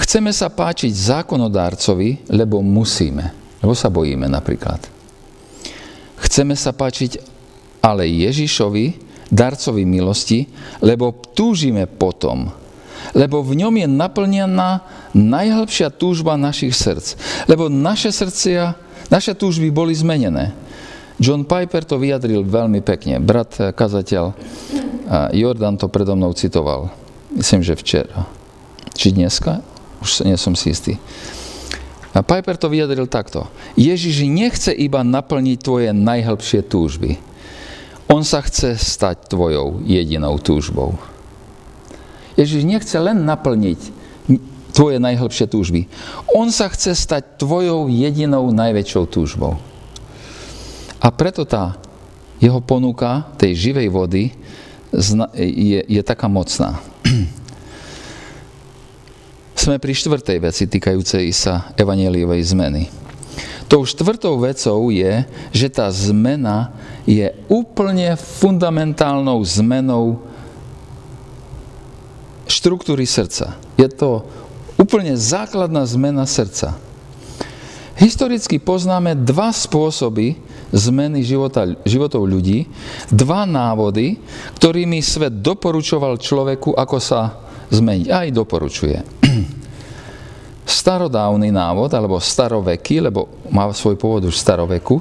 Chceme 0.00 0.30
sa 0.30 0.48
páčiť 0.48 0.92
zákonodárcovi, 0.94 2.30
lebo 2.30 2.62
musíme, 2.62 3.34
lebo 3.58 3.74
sa 3.74 3.90
bojíme 3.90 4.30
napríklad. 4.30 4.80
Chceme 6.20 6.54
sa 6.54 6.70
páčiť 6.70 7.18
ale 7.80 8.06
Ježišovi, 8.06 9.10
darcovi 9.32 9.82
milosti, 9.88 10.46
lebo 10.84 11.14
túžime 11.34 11.88
potom, 11.88 12.52
lebo 13.16 13.42
v 13.42 13.64
ňom 13.64 13.74
je 13.80 13.88
naplnená 13.88 14.84
najhlbšia 15.16 15.90
túžba 15.90 16.38
našich 16.38 16.74
srdc. 16.76 17.18
Lebo 17.50 17.66
naše 17.66 18.14
srdcia, 18.14 18.78
naše 19.10 19.34
túžby 19.34 19.72
boli 19.74 19.96
zmenené. 19.96 20.54
John 21.20 21.44
Piper 21.44 21.84
to 21.84 22.00
vyjadril 22.00 22.40
veľmi 22.46 22.80
pekne. 22.80 23.20
Brat 23.20 23.76
kazateľ 23.76 24.32
Jordan 25.36 25.76
to 25.76 25.92
predo 25.92 26.16
mnou 26.16 26.32
citoval. 26.32 26.88
Myslím, 27.36 27.60
že 27.60 27.76
včera. 27.76 28.24
Či 28.96 29.12
dneska? 29.12 29.60
Už 30.00 30.24
nie 30.24 30.38
som 30.40 30.56
si 30.56 30.72
istý. 30.72 30.96
A 32.16 32.24
Piper 32.24 32.56
to 32.56 32.72
vyjadril 32.72 33.06
takto. 33.06 33.46
Ježiš 33.76 34.26
nechce 34.26 34.72
iba 34.74 35.04
naplniť 35.04 35.58
tvoje 35.60 35.90
najhlbšie 35.92 36.64
túžby. 36.66 37.20
On 38.10 38.26
sa 38.26 38.42
chce 38.42 38.74
stať 38.74 39.30
tvojou 39.30 39.84
jedinou 39.86 40.34
túžbou. 40.42 40.98
Ježiš 42.38 42.62
nechce 42.66 42.96
len 42.98 43.26
naplniť 43.26 43.80
tvoje 44.70 45.02
najhlbšie 45.02 45.50
túžby. 45.50 45.90
On 46.30 46.48
sa 46.54 46.70
chce 46.70 46.94
stať 46.94 47.42
tvojou 47.42 47.90
jedinou 47.90 48.54
najväčšou 48.54 49.04
túžbou. 49.10 49.58
A 51.00 51.08
preto 51.10 51.42
tá 51.48 51.80
jeho 52.40 52.60
ponuka 52.62 53.28
tej 53.36 53.70
živej 53.70 53.88
vody 53.92 54.32
je, 55.36 55.80
je 55.84 56.02
taká 56.02 56.28
mocná. 56.30 56.80
Sme 59.60 59.76
pri 59.76 59.92
štvrtej 59.92 60.38
veci 60.40 60.64
týkajúcej 60.64 61.28
sa 61.36 61.68
evanieliovej 61.76 62.56
zmeny. 62.56 62.88
Tou 63.70 63.86
štvrtou 63.86 64.40
vecou 64.42 64.90
je, 64.90 65.22
že 65.54 65.68
tá 65.70 65.86
zmena 65.94 66.74
je 67.06 67.30
úplne 67.46 68.18
fundamentálnou 68.18 69.38
zmenou 69.46 70.26
štruktúry 72.60 73.08
srdca. 73.08 73.56
Je 73.80 73.88
to 73.88 74.28
úplne 74.76 75.16
základná 75.16 75.88
zmena 75.88 76.28
srdca. 76.28 76.76
Historicky 77.96 78.60
poznáme 78.60 79.16
dva 79.16 79.48
spôsoby 79.48 80.36
zmeny 80.68 81.24
života, 81.24 81.64
životov 81.88 82.28
ľudí, 82.28 82.68
dva 83.08 83.48
návody, 83.48 84.20
ktorými 84.60 85.00
svet 85.00 85.40
doporučoval 85.40 86.20
človeku, 86.20 86.76
ako 86.76 87.00
sa 87.00 87.40
zmeniť. 87.72 88.06
Aj 88.12 88.28
doporučuje. 88.28 89.00
Starodávny 90.80 91.48
návod, 91.48 91.96
alebo 91.96 92.20
staroveký, 92.20 93.08
lebo 93.08 93.48
má 93.48 93.72
svoj 93.72 93.96
pôvod 93.96 94.28
už 94.28 94.36
staroveku. 94.36 95.00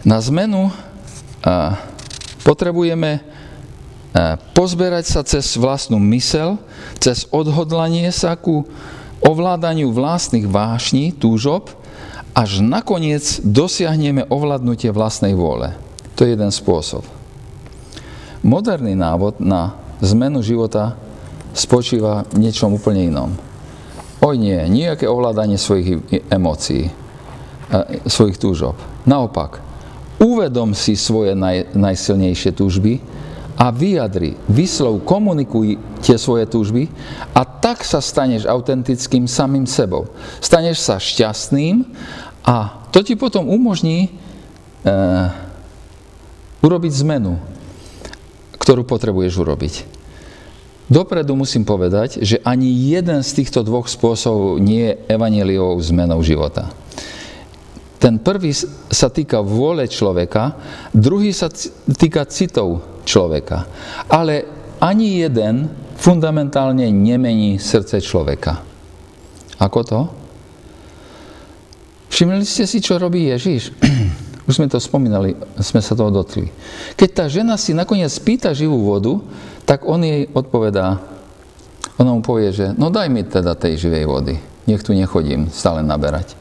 Na 0.00 0.16
zmenu 0.20 0.72
potrebujeme 2.40 3.33
pozberať 4.54 5.04
sa 5.10 5.20
cez 5.26 5.58
vlastnú 5.58 5.98
mysel, 6.14 6.56
cez 7.02 7.26
odhodlanie 7.34 8.08
sa 8.14 8.38
ku 8.38 8.64
ovládaniu 9.24 9.90
vlastných 9.90 10.46
vášní, 10.46 11.10
túžob, 11.10 11.74
až 12.34 12.62
nakoniec 12.62 13.42
dosiahneme 13.42 14.26
ovládnutie 14.26 14.90
vlastnej 14.90 15.34
vôle. 15.34 15.74
To 16.14 16.26
je 16.26 16.34
jeden 16.34 16.50
spôsob. 16.50 17.02
Moderný 18.44 18.94
návod 18.94 19.42
na 19.42 19.74
zmenu 20.04 20.44
života 20.44 20.98
spočíva 21.54 22.26
v 22.30 22.44
niečom 22.44 22.74
úplne 22.74 23.08
inom. 23.08 23.30
Oj 24.22 24.34
nie, 24.36 24.58
nejaké 24.68 25.06
ovládanie 25.06 25.58
svojich 25.58 26.02
emócií, 26.28 26.90
svojich 28.06 28.38
túžob. 28.38 28.76
Naopak, 29.06 29.62
uvedom 30.20 30.74
si 30.76 30.98
svoje 30.98 31.32
naj, 31.38 31.72
najsilnejšie 31.72 32.50
túžby, 32.52 32.98
a 33.54 33.70
vyjadri, 33.70 34.34
vyslov, 34.50 35.06
komunikuj 35.06 35.78
tie 36.02 36.18
svoje 36.18 36.50
túžby 36.50 36.90
a 37.32 37.46
tak 37.46 37.86
sa 37.86 38.02
staneš 38.02 38.50
autentickým 38.50 39.30
samým 39.30 39.64
sebou. 39.64 40.10
Staneš 40.42 40.82
sa 40.82 40.98
šťastným 40.98 41.86
a 42.42 42.84
to 42.90 43.00
ti 43.06 43.14
potom 43.14 43.46
umožní 43.46 44.06
e, 44.06 44.90
urobiť 46.60 46.92
zmenu, 47.06 47.38
ktorú 48.58 48.82
potrebuješ 48.82 49.34
urobiť. 49.38 49.74
Dopredu 50.84 51.32
musím 51.32 51.64
povedať, 51.64 52.20
že 52.20 52.42
ani 52.44 52.68
jeden 52.68 53.24
z 53.24 53.30
týchto 53.40 53.64
dvoch 53.64 53.88
spôsobov 53.88 54.60
nie 54.60 54.92
je 54.92 54.98
evaneliovou 55.08 55.80
zmenou 55.80 56.20
života. 56.20 56.68
Ten 57.96 58.20
prvý 58.20 58.52
sa 58.92 59.08
týka 59.08 59.40
vôle 59.40 59.88
človeka, 59.88 60.52
druhý 60.92 61.32
sa 61.32 61.48
týka 61.88 62.28
citov 62.28 62.93
človeka. 63.04 63.68
Ale 64.10 64.44
ani 64.80 65.22
jeden 65.22 65.70
fundamentálne 65.96 66.90
nemení 66.90 67.56
srdce 67.56 68.02
človeka. 68.02 68.60
Ako 69.62 69.80
to? 69.86 70.00
Všimli 72.10 72.46
ste 72.46 72.66
si, 72.68 72.78
čo 72.78 72.98
robí 73.00 73.30
Ježiš? 73.30 73.74
Už 74.48 74.60
sme 74.60 74.68
to 74.68 74.76
spomínali, 74.76 75.32
sme 75.56 75.80
sa 75.80 75.96
toho 75.96 76.12
dotkli. 76.12 76.52
Keď 77.00 77.08
tá 77.10 77.24
žena 77.32 77.56
si 77.56 77.72
nakoniec 77.72 78.12
pýta 78.20 78.52
živú 78.52 78.84
vodu, 78.84 79.18
tak 79.64 79.88
on 79.88 80.04
jej 80.04 80.28
odpovedá, 80.36 81.00
ona 81.96 82.10
mu 82.12 82.20
povie, 82.20 82.52
že 82.52 82.76
no 82.76 82.92
daj 82.92 83.08
mi 83.08 83.24
teda 83.24 83.56
tej 83.56 83.80
živej 83.80 84.04
vody, 84.04 84.36
nech 84.68 84.84
tu 84.84 84.92
nechodím 84.92 85.48
stále 85.48 85.80
naberať. 85.80 86.36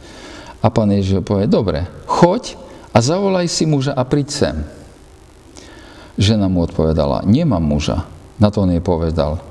A 0.60 0.68
pán 0.68 0.92
Ježiš 0.92 1.24
povie, 1.24 1.48
dobre, 1.48 1.88
choď 2.04 2.60
a 2.92 3.00
zavolaj 3.00 3.48
si 3.48 3.64
muža 3.64 3.96
a 3.96 4.04
príď 4.04 4.28
sem. 4.30 4.56
Žena 6.14 6.46
mu 6.46 6.62
odpovedala, 6.62 7.26
nemám 7.26 7.62
muža. 7.62 8.06
Na 8.38 8.54
to 8.54 8.66
on 8.66 8.74
jej 8.74 8.82
povedal, 8.82 9.42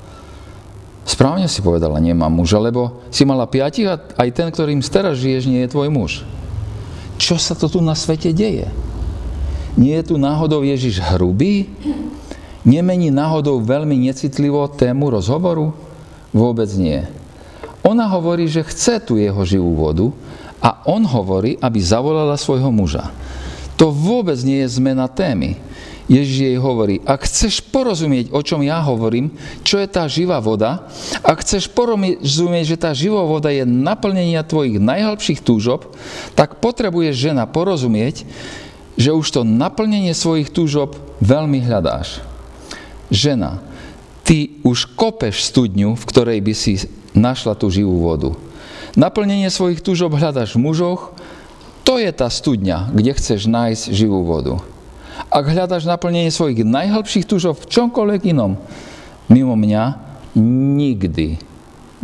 správne 1.03 1.47
si 1.51 1.59
povedala, 1.59 1.99
nemám 1.99 2.31
muža, 2.31 2.59
lebo 2.59 3.03
si 3.11 3.27
mala 3.27 3.47
piatich 3.47 3.87
a 3.87 3.99
aj 3.99 4.29
ten, 4.31 4.47
ktorým 4.47 4.79
teraz 4.83 5.19
žiješ, 5.19 5.47
nie 5.47 5.63
je 5.63 5.73
tvoj 5.73 5.89
muž. 5.91 6.11
Čo 7.19 7.35
sa 7.39 7.55
to 7.55 7.67
tu 7.67 7.79
na 7.79 7.95
svete 7.95 8.31
deje? 8.31 8.67
Nie 9.73 10.01
je 10.01 10.13
tu 10.13 10.15
náhodou 10.21 10.61
Ježiš 10.61 11.01
hrubý? 11.01 11.71
Nemení 12.63 13.11
náhodou 13.11 13.59
veľmi 13.59 13.99
necitlivo 14.07 14.63
tému 14.71 15.11
rozhovoru? 15.11 15.75
Vôbec 16.31 16.71
nie. 16.79 17.03
Ona 17.83 18.07
hovorí, 18.07 18.47
že 18.47 18.63
chce 18.63 19.03
tu 19.03 19.19
jeho 19.19 19.43
živú 19.43 19.75
vodu 19.75 20.07
a 20.63 20.79
on 20.87 21.03
hovorí, 21.03 21.59
aby 21.59 21.83
zavolala 21.83 22.39
svojho 22.39 22.71
muža. 22.71 23.11
To 23.75 23.91
vôbec 23.91 24.39
nie 24.47 24.63
je 24.63 24.79
zmena 24.79 25.11
témy. 25.11 25.59
Ježiš 26.11 26.37
jej 26.51 26.57
hovorí, 26.59 26.99
ak 27.07 27.23
chceš 27.23 27.63
porozumieť, 27.71 28.35
o 28.35 28.43
čom 28.43 28.59
ja 28.59 28.83
hovorím, 28.83 29.31
čo 29.63 29.79
je 29.79 29.87
tá 29.87 30.03
živá 30.03 30.43
voda, 30.43 30.83
ak 31.23 31.39
chceš 31.47 31.71
porozumieť, 31.71 32.75
že 32.75 32.81
tá 32.81 32.91
živá 32.91 33.23
voda 33.23 33.47
je 33.47 33.63
naplnenia 33.63 34.43
tvojich 34.43 34.83
najhlbších 34.83 35.39
túžob, 35.39 35.95
tak 36.35 36.59
potrebuje 36.59 37.15
žena 37.15 37.47
porozumieť, 37.47 38.27
že 38.99 39.15
už 39.15 39.25
to 39.31 39.41
naplnenie 39.47 40.11
svojich 40.11 40.51
túžob 40.51 40.99
veľmi 41.23 41.63
hľadáš. 41.63 42.19
Žena, 43.07 43.63
ty 44.27 44.59
už 44.67 44.91
kopeš 44.99 45.47
studňu, 45.55 45.95
v 45.95 46.07
ktorej 46.07 46.39
by 46.43 46.53
si 46.53 46.83
našla 47.15 47.55
tú 47.55 47.71
živú 47.71 48.03
vodu. 48.03 48.35
Naplnenie 48.99 49.47
svojich 49.47 49.79
túžob 49.79 50.19
hľadáš 50.19 50.59
v 50.59 50.67
mužoch, 50.67 51.15
to 51.87 51.95
je 51.95 52.11
tá 52.11 52.27
studňa, 52.27 52.91
kde 52.91 53.11
chceš 53.15 53.47
nájsť 53.47 53.83
živú 53.91 54.23
vodu. 54.27 54.59
Ak 55.33 55.45
hľadaš 55.49 55.89
naplnenie 55.89 56.29
svojich 56.29 56.61
najhlbších 56.61 57.25
túžov 57.25 57.57
v 57.61 57.69
čomkoľvek 57.69 58.21
inom, 58.33 58.57
mimo 59.29 59.57
mňa, 59.57 59.83
nikdy, 60.77 61.41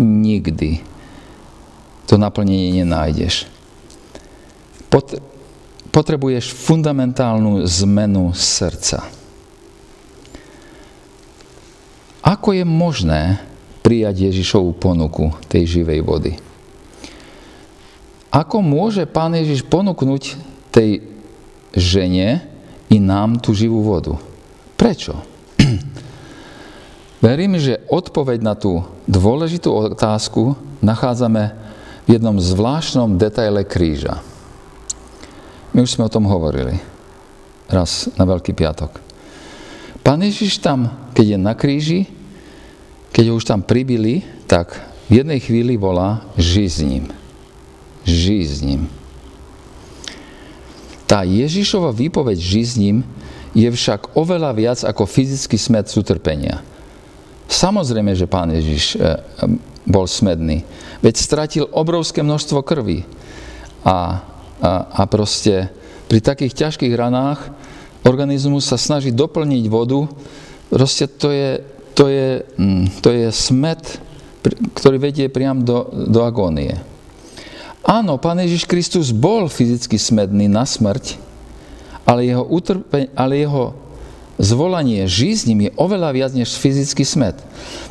nikdy 0.02 0.82
to 2.10 2.18
naplnenie 2.18 2.74
nenájdeš. 2.82 3.46
Potrebuješ 5.94 6.50
fundamentálnu 6.58 7.70
zmenu 7.70 8.34
srdca. 8.34 9.06
Ako 12.26 12.58
je 12.58 12.66
možné 12.66 13.42
prijať 13.86 14.34
Ježišovú 14.34 14.74
ponuku 14.78 15.34
tej 15.46 15.82
živej 15.82 16.02
vody? 16.02 16.34
Ako 18.30 18.62
môže 18.62 19.06
Pán 19.10 19.34
Ježiš 19.38 19.66
ponúknuť 19.66 20.38
tej 20.74 21.06
žene 21.74 22.49
i 22.90 22.98
nám 22.98 23.38
tú 23.38 23.54
živú 23.54 23.86
vodu? 23.86 24.18
Prečo? 24.74 25.22
Verím, 27.26 27.62
že 27.62 27.84
odpoveď 27.88 28.40
na 28.42 28.56
tú 28.58 28.82
dôležitú 29.06 29.70
otázku 29.94 30.58
nachádzame 30.82 31.54
v 32.10 32.18
jednom 32.18 32.42
zvláštnom 32.42 33.20
detaile 33.20 33.62
kríža. 33.68 34.26
My 35.76 35.86
už 35.86 35.94
sme 35.96 36.10
o 36.10 36.14
tom 36.14 36.26
hovorili 36.26 36.82
raz 37.70 38.10
na 38.18 38.26
Veľký 38.26 38.58
piatok. 38.58 38.98
Pán 40.02 40.26
Ježiš 40.26 40.58
tam, 40.58 40.90
keď 41.14 41.38
je 41.38 41.38
na 41.38 41.54
kríži, 41.54 42.02
keď 43.14 43.24
ho 43.30 43.38
už 43.38 43.46
tam 43.46 43.62
pribili, 43.62 44.26
tak 44.50 44.74
v 45.06 45.22
jednej 45.22 45.38
chvíli 45.38 45.78
volá 45.78 46.26
ži 46.34 46.66
s 46.66 46.82
ním. 46.82 47.06
Ži 48.08 48.42
s 48.42 48.66
ním. 48.66 48.90
Tá 51.10 51.26
Ježišova 51.26 51.90
výpoveď 51.90 52.38
ži 52.38 52.64
s 52.64 52.74
ním 52.78 53.02
je 53.58 53.66
však 53.66 54.14
oveľa 54.14 54.52
viac 54.54 54.80
ako 54.86 55.10
fyzický 55.10 55.58
smet 55.58 55.90
z 55.90 55.98
utrpenia. 55.98 56.62
Samozrejme, 57.50 58.14
že 58.14 58.30
pán 58.30 58.54
Ježiš 58.54 58.94
eh, 58.94 59.18
bol 59.90 60.06
smedný. 60.06 60.62
Veď 61.02 61.16
stratil 61.18 61.66
obrovské 61.66 62.22
množstvo 62.22 62.62
krvi. 62.62 63.10
A 63.82 64.22
a, 64.60 64.72
a 64.92 65.02
proste 65.08 65.72
pri 66.12 66.20
takých 66.20 66.54
ťažkých 66.56 66.94
ranách 66.96 67.52
organizmus 68.04 68.68
sa 68.68 68.76
snaží 68.76 69.16
doplniť 69.16 69.64
vodu, 69.72 70.08
proste 70.68 71.08
to 71.08 71.32
je, 71.32 71.64
to 71.96 72.12
je, 72.12 72.44
mm, 72.60 72.86
to 73.00 73.10
je 73.12 73.28
smet, 73.32 74.04
ktorý 74.76 75.00
vedie 75.00 75.32
priam 75.32 75.64
do, 75.64 75.88
do 76.08 76.24
agónie. 76.24 76.76
Áno, 77.90 78.22
Pán 78.22 78.38
Ježiš 78.38 78.70
Kristus 78.70 79.10
bol 79.10 79.50
fyzicky 79.50 79.98
smedný 79.98 80.46
na 80.46 80.62
smrť, 80.62 81.18
ale 82.06 82.30
jeho, 82.30 82.46
utrpe, 82.46 83.10
ale 83.18 83.42
jeho 83.42 83.74
zvolanie 84.38 85.10
žízním 85.10 85.66
je 85.66 85.72
oveľa 85.74 86.10
viac 86.14 86.32
než 86.38 86.54
fyzický 86.54 87.02
smet. 87.02 87.42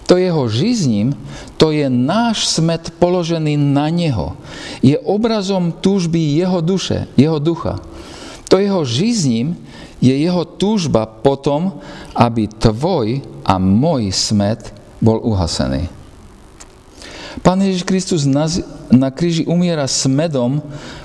To 0.07 0.15
jeho 0.15 0.47
žízním, 0.47 1.19
to 1.59 1.75
je 1.75 1.91
náš 1.91 2.47
smet 2.47 2.95
položený 3.03 3.59
na 3.59 3.91
neho. 3.91 4.39
Je 4.87 4.95
obrazom 5.03 5.75
túžby 5.75 6.39
jeho 6.39 6.63
duše, 6.63 7.11
jeho 7.19 7.43
ducha. 7.43 7.83
To 8.47 8.63
jeho 8.63 8.87
žízním 8.87 9.59
je 9.99 10.15
jeho 10.15 10.47
túžba 10.47 11.11
potom, 11.11 11.83
aby 12.15 12.47
tvoj 12.47 13.27
a 13.43 13.59
môj 13.59 14.15
smet 14.15 14.63
bol 15.03 15.19
uhasený. 15.27 15.91
Pán 17.43 17.59
Ježiš 17.67 17.83
Kristus 17.83 18.23
na, 18.25 18.47
na 18.89 19.13
kríži 19.13 19.45
umiera 19.45 19.85
smedom 19.85 20.61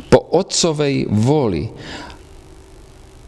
po 0.08 0.20
otcovej 0.32 1.08
vôli. 1.12 1.72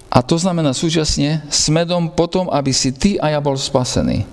A 0.07 0.23
to 0.23 0.39
znamená 0.39 0.71
súčasne 0.71 1.43
smedom 1.51 2.07
potom, 2.15 2.47
aby 2.47 2.71
si 2.71 2.95
ty 2.95 3.19
a 3.19 3.35
ja 3.35 3.43
bol 3.43 3.59
spasený. 3.59 4.23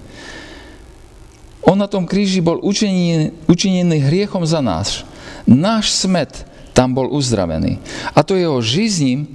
On 1.67 1.75
na 1.75 1.91
tom 1.91 2.07
kríži 2.07 2.39
bol 2.39 2.63
učinený, 2.63 3.35
učinený 3.51 3.99
hriechom 4.07 4.47
za 4.47 4.63
nás. 4.63 5.03
Náš 5.43 5.91
smet 6.07 6.47
tam 6.71 6.95
bol 6.95 7.11
uzdravený. 7.11 7.83
A 8.15 8.23
to 8.23 8.39
jeho 8.39 8.63
žizním 8.63 9.27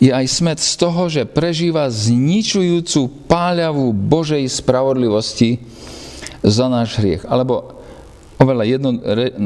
je 0.00 0.14
aj 0.14 0.26
smet 0.30 0.58
z 0.62 0.72
toho, 0.80 1.02
že 1.12 1.28
prežíva 1.28 1.90
zničujúcu 1.90 3.26
páľavú 3.28 3.92
Božej 3.92 4.46
spravodlivosti 4.48 5.60
za 6.40 6.70
náš 6.72 6.96
hriech. 7.02 7.26
Alebo 7.28 7.79
oveľa 8.40 8.64
jedno 8.64 8.96
re, 9.04 9.36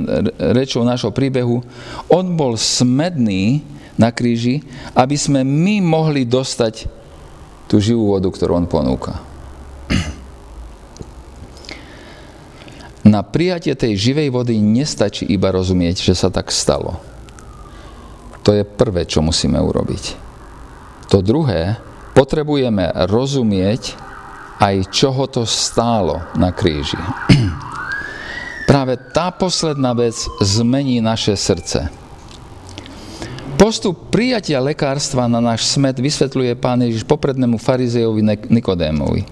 rečou 0.54 0.86
nášho 0.86 1.10
príbehu, 1.10 1.66
on 2.06 2.38
bol 2.38 2.54
smedný 2.54 3.66
na 3.98 4.14
kríži, 4.14 4.62
aby 4.94 5.18
sme 5.18 5.42
my 5.42 5.82
mohli 5.82 6.22
dostať 6.22 6.86
tú 7.66 7.82
živú 7.82 8.14
vodu, 8.14 8.30
ktorú 8.30 8.54
on 8.54 8.70
ponúka. 8.70 9.18
Na 13.04 13.20
prijatie 13.20 13.76
tej 13.76 14.00
živej 14.00 14.32
vody 14.32 14.56
nestačí 14.64 15.28
iba 15.28 15.52
rozumieť, 15.52 16.00
že 16.00 16.16
sa 16.16 16.32
tak 16.32 16.48
stalo. 16.48 16.96
To 18.40 18.56
je 18.56 18.64
prvé, 18.64 19.04
čo 19.04 19.20
musíme 19.20 19.60
urobiť. 19.60 20.16
To 21.12 21.20
druhé, 21.20 21.76
potrebujeme 22.16 22.88
rozumieť 23.04 24.00
aj 24.56 24.88
čoho 24.88 25.28
to 25.28 25.44
stálo 25.44 26.24
na 26.38 26.48
kríži. 26.54 26.96
Práve 28.74 28.98
tá 28.98 29.30
posledná 29.30 29.94
vec 29.94 30.18
zmení 30.42 30.98
naše 30.98 31.38
srdce. 31.38 31.94
Postup 33.54 34.10
prijatia 34.10 34.58
lekárstva 34.58 35.30
na 35.30 35.38
náš 35.38 35.70
smet 35.70 35.94
vysvetľuje 35.94 36.58
pán 36.58 36.82
Ježiš 36.82 37.06
poprednému 37.06 37.54
farizejovi 37.54 38.50
Nikodémovi. 38.50 39.30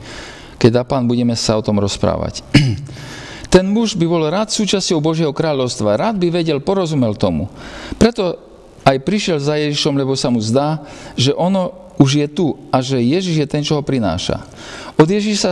Keď 0.63 0.71
dá 0.71 0.87
pán, 0.87 1.11
budeme 1.11 1.35
sa 1.35 1.59
o 1.59 1.67
tom 1.67 1.83
rozprávať. 1.83 2.47
Ten 3.59 3.67
muž 3.67 3.99
by 3.99 4.07
bol 4.07 4.31
rád 4.31 4.55
súčasťou 4.55 5.03
Božieho 5.03 5.35
kráľovstva, 5.35 5.99
rád 5.99 6.23
by 6.23 6.31
vedel, 6.31 6.63
porozumel 6.63 7.19
tomu. 7.19 7.51
Preto 7.99 8.39
aj 8.87 9.03
prišiel 9.03 9.43
za 9.43 9.59
Ježišom, 9.59 9.99
lebo 9.99 10.15
sa 10.15 10.31
mu 10.31 10.39
zdá, 10.39 10.87
že 11.19 11.35
ono 11.35 11.75
už 11.99 12.11
je 12.15 12.29
tu 12.31 12.63
a 12.71 12.79
že 12.79 13.03
Ježiš 13.03 13.43
je 13.43 13.51
ten, 13.51 13.67
čo 13.67 13.75
ho 13.75 13.83
prináša. 13.83 14.47
Od 14.95 15.09
Ježiša 15.11 15.51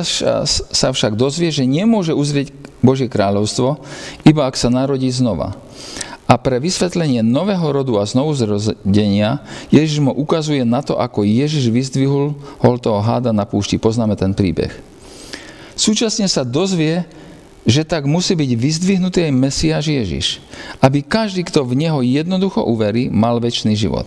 sa 0.71 0.89
však 0.95 1.19
dozvie, 1.19 1.51
že 1.51 1.67
nemôže 1.67 2.15
uzrieť 2.15 2.70
Božie 2.81 3.09
kráľovstvo, 3.09 3.81
iba 4.25 4.49
ak 4.49 4.57
sa 4.57 4.73
narodí 4.73 5.09
znova. 5.13 5.57
A 6.31 6.39
pre 6.39 6.63
vysvetlenie 6.63 7.27
nového 7.27 7.75
rodu 7.75 7.99
a 7.99 8.07
znovu 8.07 8.39
zrodenia 8.39 9.43
Ježiš 9.75 9.99
mu 9.99 10.15
ukazuje 10.15 10.63
na 10.63 10.79
to, 10.79 10.95
ako 10.95 11.27
Ježiš 11.27 11.67
vyzdvihol 11.75 12.39
hol 12.63 12.77
toho 12.79 13.03
háda 13.03 13.35
na 13.35 13.43
púšti. 13.43 13.83
Poznáme 13.83 14.15
ten 14.15 14.31
príbeh. 14.31 14.71
Súčasne 15.75 16.31
sa 16.31 16.47
dozvie, 16.47 17.03
že 17.67 17.83
tak 17.83 18.07
musí 18.07 18.39
byť 18.39 18.51
vyzdvihnutý 18.57 19.27
aj 19.27 19.33
Mesiáš 19.37 19.85
Ježiš, 19.91 20.27
aby 20.79 21.03
každý, 21.03 21.45
kto 21.45 21.67
v 21.67 21.83
Neho 21.83 22.01
jednoducho 22.01 22.63
uverí, 22.63 23.11
mal 23.11 23.43
väčší 23.43 23.75
život. 23.75 24.07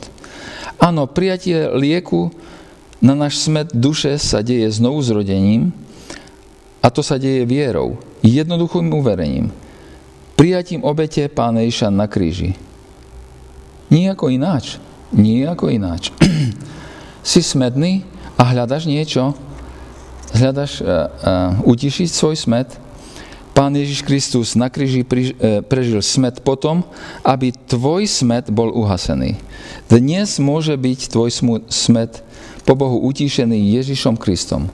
Áno, 0.79 1.05
prijatie 1.05 1.69
lieku 1.75 2.31
na 3.03 3.13
náš 3.19 3.43
smet 3.43 3.75
duše 3.75 4.15
sa 4.15 4.39
deje 4.39 4.71
znovu 4.71 5.03
zrodením 5.03 5.75
a 6.83 6.91
to 6.91 6.99
sa 6.99 7.15
deje 7.15 7.47
vierou, 7.47 7.95
jednoduchým 8.19 8.91
uverením 8.91 9.55
prijatím 10.43 10.83
obete 10.83 11.23
pána 11.31 11.63
Iša 11.63 11.87
na 11.87 12.03
kríži. 12.03 12.51
Nijako 13.87 14.27
ináč. 14.27 14.75
Nijako 15.15 15.71
ináč. 15.71 16.11
si 17.23 17.39
smedný 17.39 18.03
a 18.35 18.51
hľadaš 18.51 18.83
niečo, 18.83 19.31
hľadaš 20.35 20.83
uh, 20.83 20.83
uh, 20.83 20.99
utišiť 21.63 22.09
svoj 22.11 22.35
smet. 22.35 22.75
Pán 23.55 23.71
Ježiš 23.71 24.03
Kristus 24.03 24.59
na 24.59 24.67
kríži 24.67 25.07
pri, 25.07 25.31
uh, 25.31 25.63
prežil 25.63 26.03
smet 26.03 26.43
potom, 26.43 26.83
aby 27.23 27.55
tvoj 27.55 28.03
smet 28.03 28.51
bol 28.51 28.67
uhasený. 28.75 29.39
Dnes 29.87 30.43
môže 30.43 30.75
byť 30.75 31.07
tvoj 31.07 31.29
smet 31.71 32.19
po 32.67 32.73
Bohu 32.75 32.99
utišený 33.07 33.79
Ježišom 33.79 34.19
Kristom. 34.19 34.67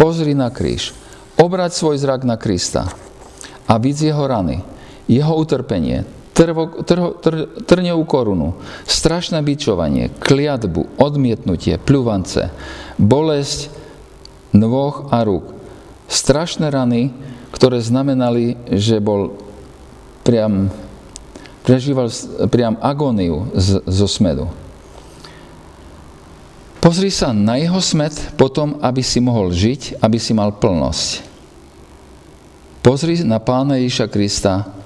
Pozri 0.00 0.32
na 0.32 0.48
kríž. 0.48 0.96
Obrať 1.40 1.72
svoj 1.72 1.96
zrak 1.96 2.28
na 2.28 2.36
Krista 2.36 2.92
a 3.64 3.74
vidz 3.80 4.04
jeho 4.04 4.28
rany 4.28 4.60
jeho 5.10 5.34
utrpenie, 5.34 6.06
trvo, 6.30 6.86
trho, 6.86 7.18
tr, 7.18 7.50
trňovú 7.66 8.06
korunu, 8.06 8.54
strašné 8.86 9.42
bičovanie, 9.42 10.14
kliatbu, 10.22 11.02
odmietnutie, 11.02 11.82
pľuvance, 11.82 12.54
bolesť 12.94 13.74
nôh 14.54 15.10
a 15.10 15.18
rúk, 15.26 15.50
strašné 16.06 16.70
rany, 16.70 17.10
ktoré 17.50 17.82
znamenali, 17.82 18.54
že 18.70 19.02
bol 19.02 19.34
priam, 20.22 20.70
prežíval 21.66 22.06
priam 22.46 22.78
agóniu 22.78 23.50
zo 23.90 24.06
smedu. 24.06 24.46
Pozri 26.78 27.12
sa 27.12 27.34
na 27.34 27.60
jeho 27.60 27.82
smet 27.82 28.14
potom, 28.38 28.78
aby 28.80 29.04
si 29.04 29.18
mohol 29.20 29.52
žiť, 29.52 30.00
aby 30.00 30.16
si 30.16 30.32
mal 30.32 30.54
plnosť. 30.54 31.29
Pozri 32.80 33.20
na 33.22 33.38
pána 33.38 33.76
Ježiša 33.76 34.06
Krista, 34.08 34.80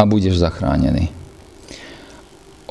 a 0.00 0.08
budeš 0.08 0.40
zachránený. 0.40 1.12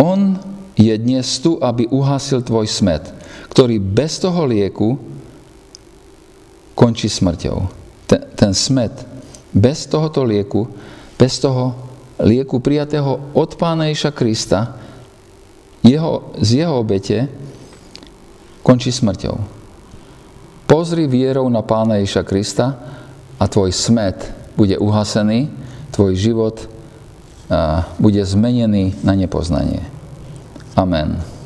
On 0.01 0.33
je 0.73 0.89
dnes 0.97 1.27
tu, 1.37 1.61
aby 1.61 1.85
uhasil 1.85 2.41
tvoj 2.41 2.65
smet, 2.65 3.05
ktorý 3.53 3.77
bez 3.77 4.17
toho 4.17 4.49
lieku 4.49 4.97
končí 6.73 7.05
smrťou. 7.05 7.57
Ten, 8.09 8.21
ten 8.33 8.51
smet 8.57 9.05
bez 9.53 9.85
tohoto 9.85 10.25
lieku, 10.25 10.65
bez 11.19 11.37
toho 11.37 11.77
lieku 12.17 12.57
prijatého 12.57 13.37
od 13.37 13.49
Pána 13.61 13.93
Ježa 13.93 14.09
Krista, 14.09 14.73
jeho, 15.85 16.33
z 16.41 16.65
jeho 16.65 16.81
obete, 16.81 17.29
končí 18.65 18.89
smrťou. 18.89 19.35
Pozri 20.65 21.05
vierou 21.05 21.45
na 21.49 21.61
Pána 21.61 22.01
Ježa 22.01 22.25
Krista 22.25 22.73
a 23.37 23.45
tvoj 23.45 23.69
smet 23.69 24.38
bude 24.59 24.75
uhasený, 24.75 25.47
tvoj 25.95 26.19
život 26.19 26.67
bude 27.95 28.19
zmenený 28.27 28.99
na 29.07 29.15
nepoznanie. 29.15 29.79
Amen. 30.75 31.38